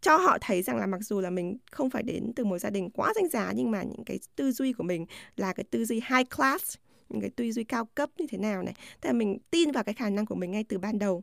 cho 0.00 0.16
họ 0.16 0.38
thấy 0.40 0.62
rằng 0.62 0.76
là 0.76 0.86
mặc 0.86 1.00
dù 1.00 1.20
là 1.20 1.30
mình 1.30 1.56
không 1.70 1.90
phải 1.90 2.02
đến 2.02 2.32
từ 2.36 2.44
một 2.44 2.58
gia 2.58 2.70
đình 2.70 2.90
quá 2.90 3.12
danh 3.14 3.28
giá, 3.28 3.52
nhưng 3.56 3.70
mà 3.70 3.82
những 3.82 4.04
cái 4.06 4.18
tư 4.36 4.52
duy 4.52 4.72
của 4.72 4.84
mình 4.84 5.06
là 5.36 5.52
cái 5.52 5.64
tư 5.64 5.84
duy 5.84 5.96
high 5.96 6.30
class, 6.36 6.76
những 7.08 7.20
cái 7.20 7.30
tư 7.30 7.52
duy 7.52 7.64
cao 7.64 7.84
cấp 7.84 8.10
như 8.18 8.26
thế 8.28 8.38
nào 8.38 8.62
này. 8.62 8.74
Tức 9.00 9.08
là 9.08 9.12
mình 9.12 9.38
tin 9.50 9.70
vào 9.70 9.84
cái 9.84 9.94
khả 9.94 10.10
năng 10.10 10.26
của 10.26 10.34
mình 10.34 10.50
ngay 10.50 10.64
từ 10.64 10.78
ban 10.78 10.98
đầu. 10.98 11.22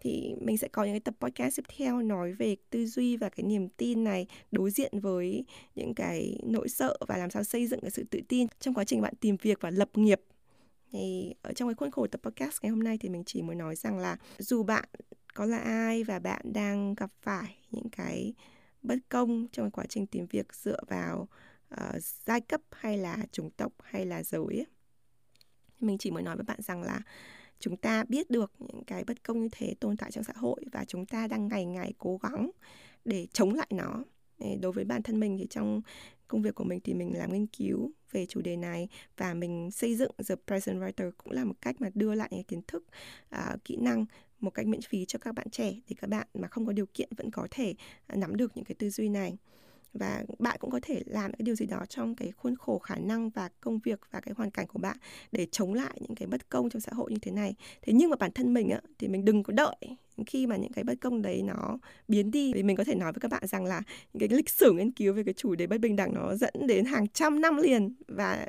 Thì 0.00 0.34
mình 0.40 0.58
sẽ 0.58 0.68
có 0.68 0.84
những 0.84 0.92
cái 0.92 1.00
tập 1.00 1.14
podcast 1.20 1.56
tiếp 1.56 1.62
theo 1.76 2.02
nói 2.02 2.32
về 2.32 2.56
tư 2.70 2.86
duy 2.86 3.16
và 3.16 3.28
cái 3.28 3.44
niềm 3.44 3.68
tin 3.68 4.04
này, 4.04 4.26
đối 4.50 4.70
diện 4.70 5.00
với 5.00 5.44
những 5.74 5.94
cái 5.94 6.38
nỗi 6.42 6.68
sợ 6.68 6.96
và 7.08 7.16
làm 7.16 7.30
sao 7.30 7.44
xây 7.44 7.66
dựng 7.66 7.80
cái 7.80 7.90
sự 7.90 8.04
tự 8.10 8.20
tin 8.28 8.46
trong 8.60 8.74
quá 8.74 8.84
trình 8.84 9.00
bạn 9.00 9.14
tìm 9.20 9.36
việc 9.42 9.58
và 9.60 9.70
lập 9.70 9.88
nghiệp 9.94 10.20
thì 10.94 11.34
ở 11.42 11.52
trong 11.52 11.68
cái 11.68 11.74
khuôn 11.74 11.90
khổ 11.90 12.06
tập 12.06 12.20
podcast 12.24 12.62
ngày 12.62 12.70
hôm 12.70 12.82
nay 12.82 12.98
thì 12.98 13.08
mình 13.08 13.22
chỉ 13.26 13.42
muốn 13.42 13.58
nói 13.58 13.76
rằng 13.76 13.98
là 13.98 14.16
dù 14.38 14.62
bạn 14.62 14.84
có 15.34 15.44
là 15.44 15.58
ai 15.58 16.04
và 16.04 16.18
bạn 16.18 16.40
đang 16.52 16.94
gặp 16.94 17.10
phải 17.22 17.56
những 17.70 17.88
cái 17.92 18.34
bất 18.82 18.98
công 19.08 19.46
trong 19.52 19.70
quá 19.70 19.84
trình 19.88 20.06
tìm 20.06 20.26
việc 20.26 20.54
dựa 20.54 20.80
vào 20.88 21.28
uh, 21.74 22.02
giai 22.26 22.40
cấp 22.40 22.60
hay 22.70 22.98
là 22.98 23.18
chủng 23.32 23.50
tộc 23.50 23.72
hay 23.82 24.06
là 24.06 24.22
giới 24.22 24.44
ấy. 24.44 24.66
mình 25.80 25.98
chỉ 25.98 26.10
muốn 26.10 26.24
nói 26.24 26.36
với 26.36 26.44
bạn 26.44 26.62
rằng 26.62 26.82
là 26.82 27.00
chúng 27.58 27.76
ta 27.76 28.04
biết 28.08 28.30
được 28.30 28.52
những 28.58 28.84
cái 28.86 29.04
bất 29.04 29.22
công 29.22 29.40
như 29.40 29.48
thế 29.52 29.74
tồn 29.80 29.96
tại 29.96 30.10
trong 30.10 30.24
xã 30.24 30.32
hội 30.36 30.64
và 30.72 30.84
chúng 30.84 31.06
ta 31.06 31.26
đang 31.26 31.48
ngày 31.48 31.64
ngày 31.64 31.92
cố 31.98 32.18
gắng 32.22 32.50
để 33.04 33.26
chống 33.32 33.54
lại 33.54 33.68
nó 33.70 34.04
đối 34.60 34.72
với 34.72 34.84
bản 34.84 35.02
thân 35.02 35.20
mình 35.20 35.38
thì 35.38 35.46
trong 35.50 35.82
công 36.28 36.42
việc 36.42 36.54
của 36.54 36.64
mình 36.64 36.80
thì 36.84 36.94
mình 36.94 37.18
làm 37.18 37.32
nghiên 37.32 37.46
cứu 37.46 37.90
về 38.14 38.26
chủ 38.26 38.40
đề 38.40 38.56
này. 38.56 38.88
Và 39.16 39.34
mình 39.34 39.70
xây 39.70 39.96
dựng 39.96 40.10
The 40.28 40.34
Present 40.46 40.78
Writer 40.78 41.10
cũng 41.18 41.32
là 41.32 41.44
một 41.44 41.54
cách 41.60 41.80
mà 41.80 41.88
đưa 41.94 42.14
lại 42.14 42.28
những 42.32 42.44
kiến 42.44 42.60
thức, 42.66 42.84
uh, 43.34 43.64
kỹ 43.64 43.76
năng 43.76 44.06
một 44.40 44.50
cách 44.50 44.66
miễn 44.66 44.82
phí 44.82 45.04
cho 45.04 45.18
các 45.18 45.34
bạn 45.34 45.50
trẻ 45.50 45.74
để 45.88 45.96
các 46.00 46.10
bạn 46.10 46.26
mà 46.34 46.48
không 46.48 46.66
có 46.66 46.72
điều 46.72 46.86
kiện 46.94 47.08
vẫn 47.16 47.30
có 47.30 47.48
thể 47.50 47.74
à, 48.06 48.16
nắm 48.16 48.36
được 48.36 48.56
những 48.56 48.64
cái 48.64 48.74
tư 48.78 48.90
duy 48.90 49.08
này 49.08 49.36
và 49.94 50.24
bạn 50.38 50.56
cũng 50.60 50.70
có 50.70 50.80
thể 50.82 51.02
làm 51.06 51.32
cái 51.32 51.42
điều 51.42 51.54
gì 51.54 51.66
đó 51.66 51.84
trong 51.88 52.14
cái 52.14 52.32
khuôn 52.36 52.56
khổ 52.56 52.78
khả 52.78 52.96
năng 52.96 53.30
và 53.30 53.48
công 53.60 53.78
việc 53.78 54.00
và 54.10 54.20
cái 54.20 54.34
hoàn 54.36 54.50
cảnh 54.50 54.66
của 54.66 54.78
bạn 54.78 54.96
để 55.32 55.46
chống 55.50 55.74
lại 55.74 55.98
những 56.00 56.14
cái 56.14 56.26
bất 56.26 56.48
công 56.48 56.70
trong 56.70 56.80
xã 56.80 56.92
hội 56.94 57.10
như 57.12 57.18
thế 57.22 57.30
này. 57.30 57.54
Thế 57.82 57.92
nhưng 57.92 58.10
mà 58.10 58.16
bản 58.16 58.30
thân 58.32 58.54
mình 58.54 58.70
á 58.70 58.80
thì 58.98 59.08
mình 59.08 59.24
đừng 59.24 59.42
có 59.42 59.52
đợi 59.52 59.76
khi 60.26 60.46
mà 60.46 60.56
những 60.56 60.72
cái 60.72 60.84
bất 60.84 60.94
công 61.00 61.22
đấy 61.22 61.42
nó 61.42 61.78
biến 62.08 62.30
đi. 62.30 62.52
Thì 62.54 62.62
mình 62.62 62.76
có 62.76 62.84
thể 62.84 62.94
nói 62.94 63.12
với 63.12 63.20
các 63.20 63.30
bạn 63.30 63.46
rằng 63.46 63.64
là 63.64 63.82
những 64.12 64.28
cái 64.28 64.36
lịch 64.36 64.50
sử 64.50 64.72
nghiên 64.72 64.92
cứu 64.92 65.14
về 65.14 65.22
cái 65.24 65.34
chủ 65.34 65.54
đề 65.54 65.66
bất 65.66 65.80
bình 65.80 65.96
đẳng 65.96 66.14
nó 66.14 66.34
dẫn 66.34 66.54
đến 66.66 66.84
hàng 66.84 67.08
trăm 67.08 67.40
năm 67.40 67.56
liền 67.56 67.94
và 68.08 68.46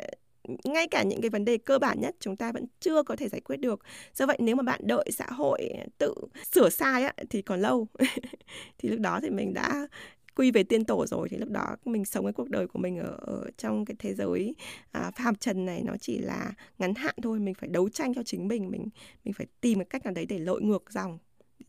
ngay 0.64 0.88
cả 0.88 1.04
những 1.04 1.22
cái 1.22 1.30
vấn 1.30 1.46
đề 1.46 1.58
cơ 1.58 1.80
bản 1.80 2.02
nhất 2.02 2.16
chúng 2.20 2.36
ta 2.36 2.52
vẫn 2.52 2.66
chưa 2.80 3.04
có 3.04 3.16
thể 3.16 3.30
giải 3.30 3.42
quyết 3.42 3.58
được. 3.58 3.80
Do 4.14 4.26
vậy 4.26 4.38
nếu 4.40 4.56
mà 4.56 4.64
bạn 4.64 4.80
đợi 4.84 5.06
xã 5.12 5.26
hội 5.26 5.70
tự 5.98 6.14
sửa 6.52 6.70
sai 6.70 7.04
á, 7.04 7.14
thì 7.30 7.42
còn 7.42 7.62
lâu. 7.62 7.88
Thì 8.78 8.90
lúc 8.90 9.00
đó 9.00 9.20
thì 9.22 9.30
mình 9.30 9.54
đã 9.54 9.88
quy 10.36 10.52
về 10.52 10.64
tiên 10.64 10.86
tổ 10.86 11.06
rồi 11.06 11.30
thì 11.30 11.38
lúc 11.38 11.50
đó 11.50 11.76
mình 11.86 12.06
sống 12.06 12.26
cái 12.26 12.34
cuộc 12.34 12.50
đời 12.50 12.68
của 12.68 12.80
mình 12.80 12.98
ở, 12.98 13.18
ở 13.22 13.50
trong 13.58 13.86
cái 13.86 13.96
thế 14.00 14.14
giới 14.14 14.56
à, 14.92 15.12
phàm 15.12 15.36
trần 15.36 15.66
này 15.66 15.84
nó 15.84 15.94
chỉ 16.00 16.18
là 16.18 16.54
ngắn 16.80 16.96
hạn 16.96 17.16
thôi 17.24 17.40
mình 17.40 17.54
phải 17.54 17.70
đấu 17.70 17.90
tranh 17.90 18.14
cho 18.14 18.24
chính 18.24 18.48
mình 18.48 18.72
mình 18.72 18.90
mình 19.24 19.34
phải 19.34 19.48
tìm 19.62 19.80
cái 19.80 19.86
cách 19.86 20.06
nào 20.06 20.14
đấy 20.14 20.26
để 20.26 20.40
lội 20.40 20.62
ngược 20.62 20.92
dòng 20.92 21.18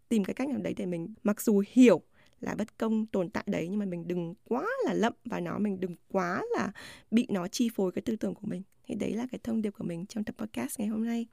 tìm 0.09 0.25
cái 0.25 0.35
cách 0.35 0.49
nào 0.49 0.59
đấy 0.59 0.75
để 0.77 0.87
mình 0.87 1.15
mặc 1.23 1.41
dù 1.41 1.63
hiểu 1.73 2.03
là 2.41 2.55
bất 2.55 2.79
công 2.79 3.07
tồn 3.07 3.31
tại 3.31 3.45
đấy 3.47 3.67
nhưng 3.71 3.79
mà 3.79 3.85
mình 3.87 4.09
đừng 4.09 4.35
quá 4.49 4.67
là 4.85 4.95
lậm 4.95 5.13
vào 5.25 5.41
nó 5.41 5.59
mình 5.59 5.81
đừng 5.81 5.95
quá 6.09 6.43
là 6.57 6.73
bị 7.11 7.27
nó 7.31 7.49
chi 7.49 7.71
phối 7.75 7.93
cái 7.93 8.03
tư 8.03 8.17
tưởng 8.17 8.35
của 8.35 8.47
mình. 8.47 8.63
Thì 8.87 8.95
đấy 8.95 9.13
là 9.13 9.27
cái 9.31 9.41
thông 9.45 9.63
điệp 9.63 9.71
của 9.71 9.85
mình 9.85 10.07
trong 10.07 10.25
tập 10.25 10.35
podcast 10.39 10.79
ngày 10.79 10.89
hôm 10.89 11.05
nay. 11.07 11.27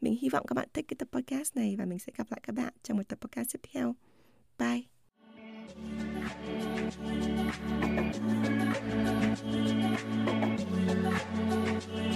Mình 0.00 0.16
hy 0.20 0.28
vọng 0.28 0.46
các 0.46 0.54
bạn 0.54 0.68
thích 0.74 0.84
cái 0.88 0.96
tập 0.98 1.08
podcast 1.12 1.56
này 1.56 1.76
và 1.78 1.84
mình 1.84 1.98
sẽ 1.98 2.12
gặp 2.16 2.26
lại 2.30 2.40
các 2.42 2.52
bạn 2.52 2.72
trong 2.82 2.96
một 2.96 3.08
tập 3.08 3.18
podcast 3.20 3.48
tiếp 3.52 3.60
theo. 3.72 3.94
Bye! 4.58 6.13
Thank 6.96 7.24
you. 11.88 12.13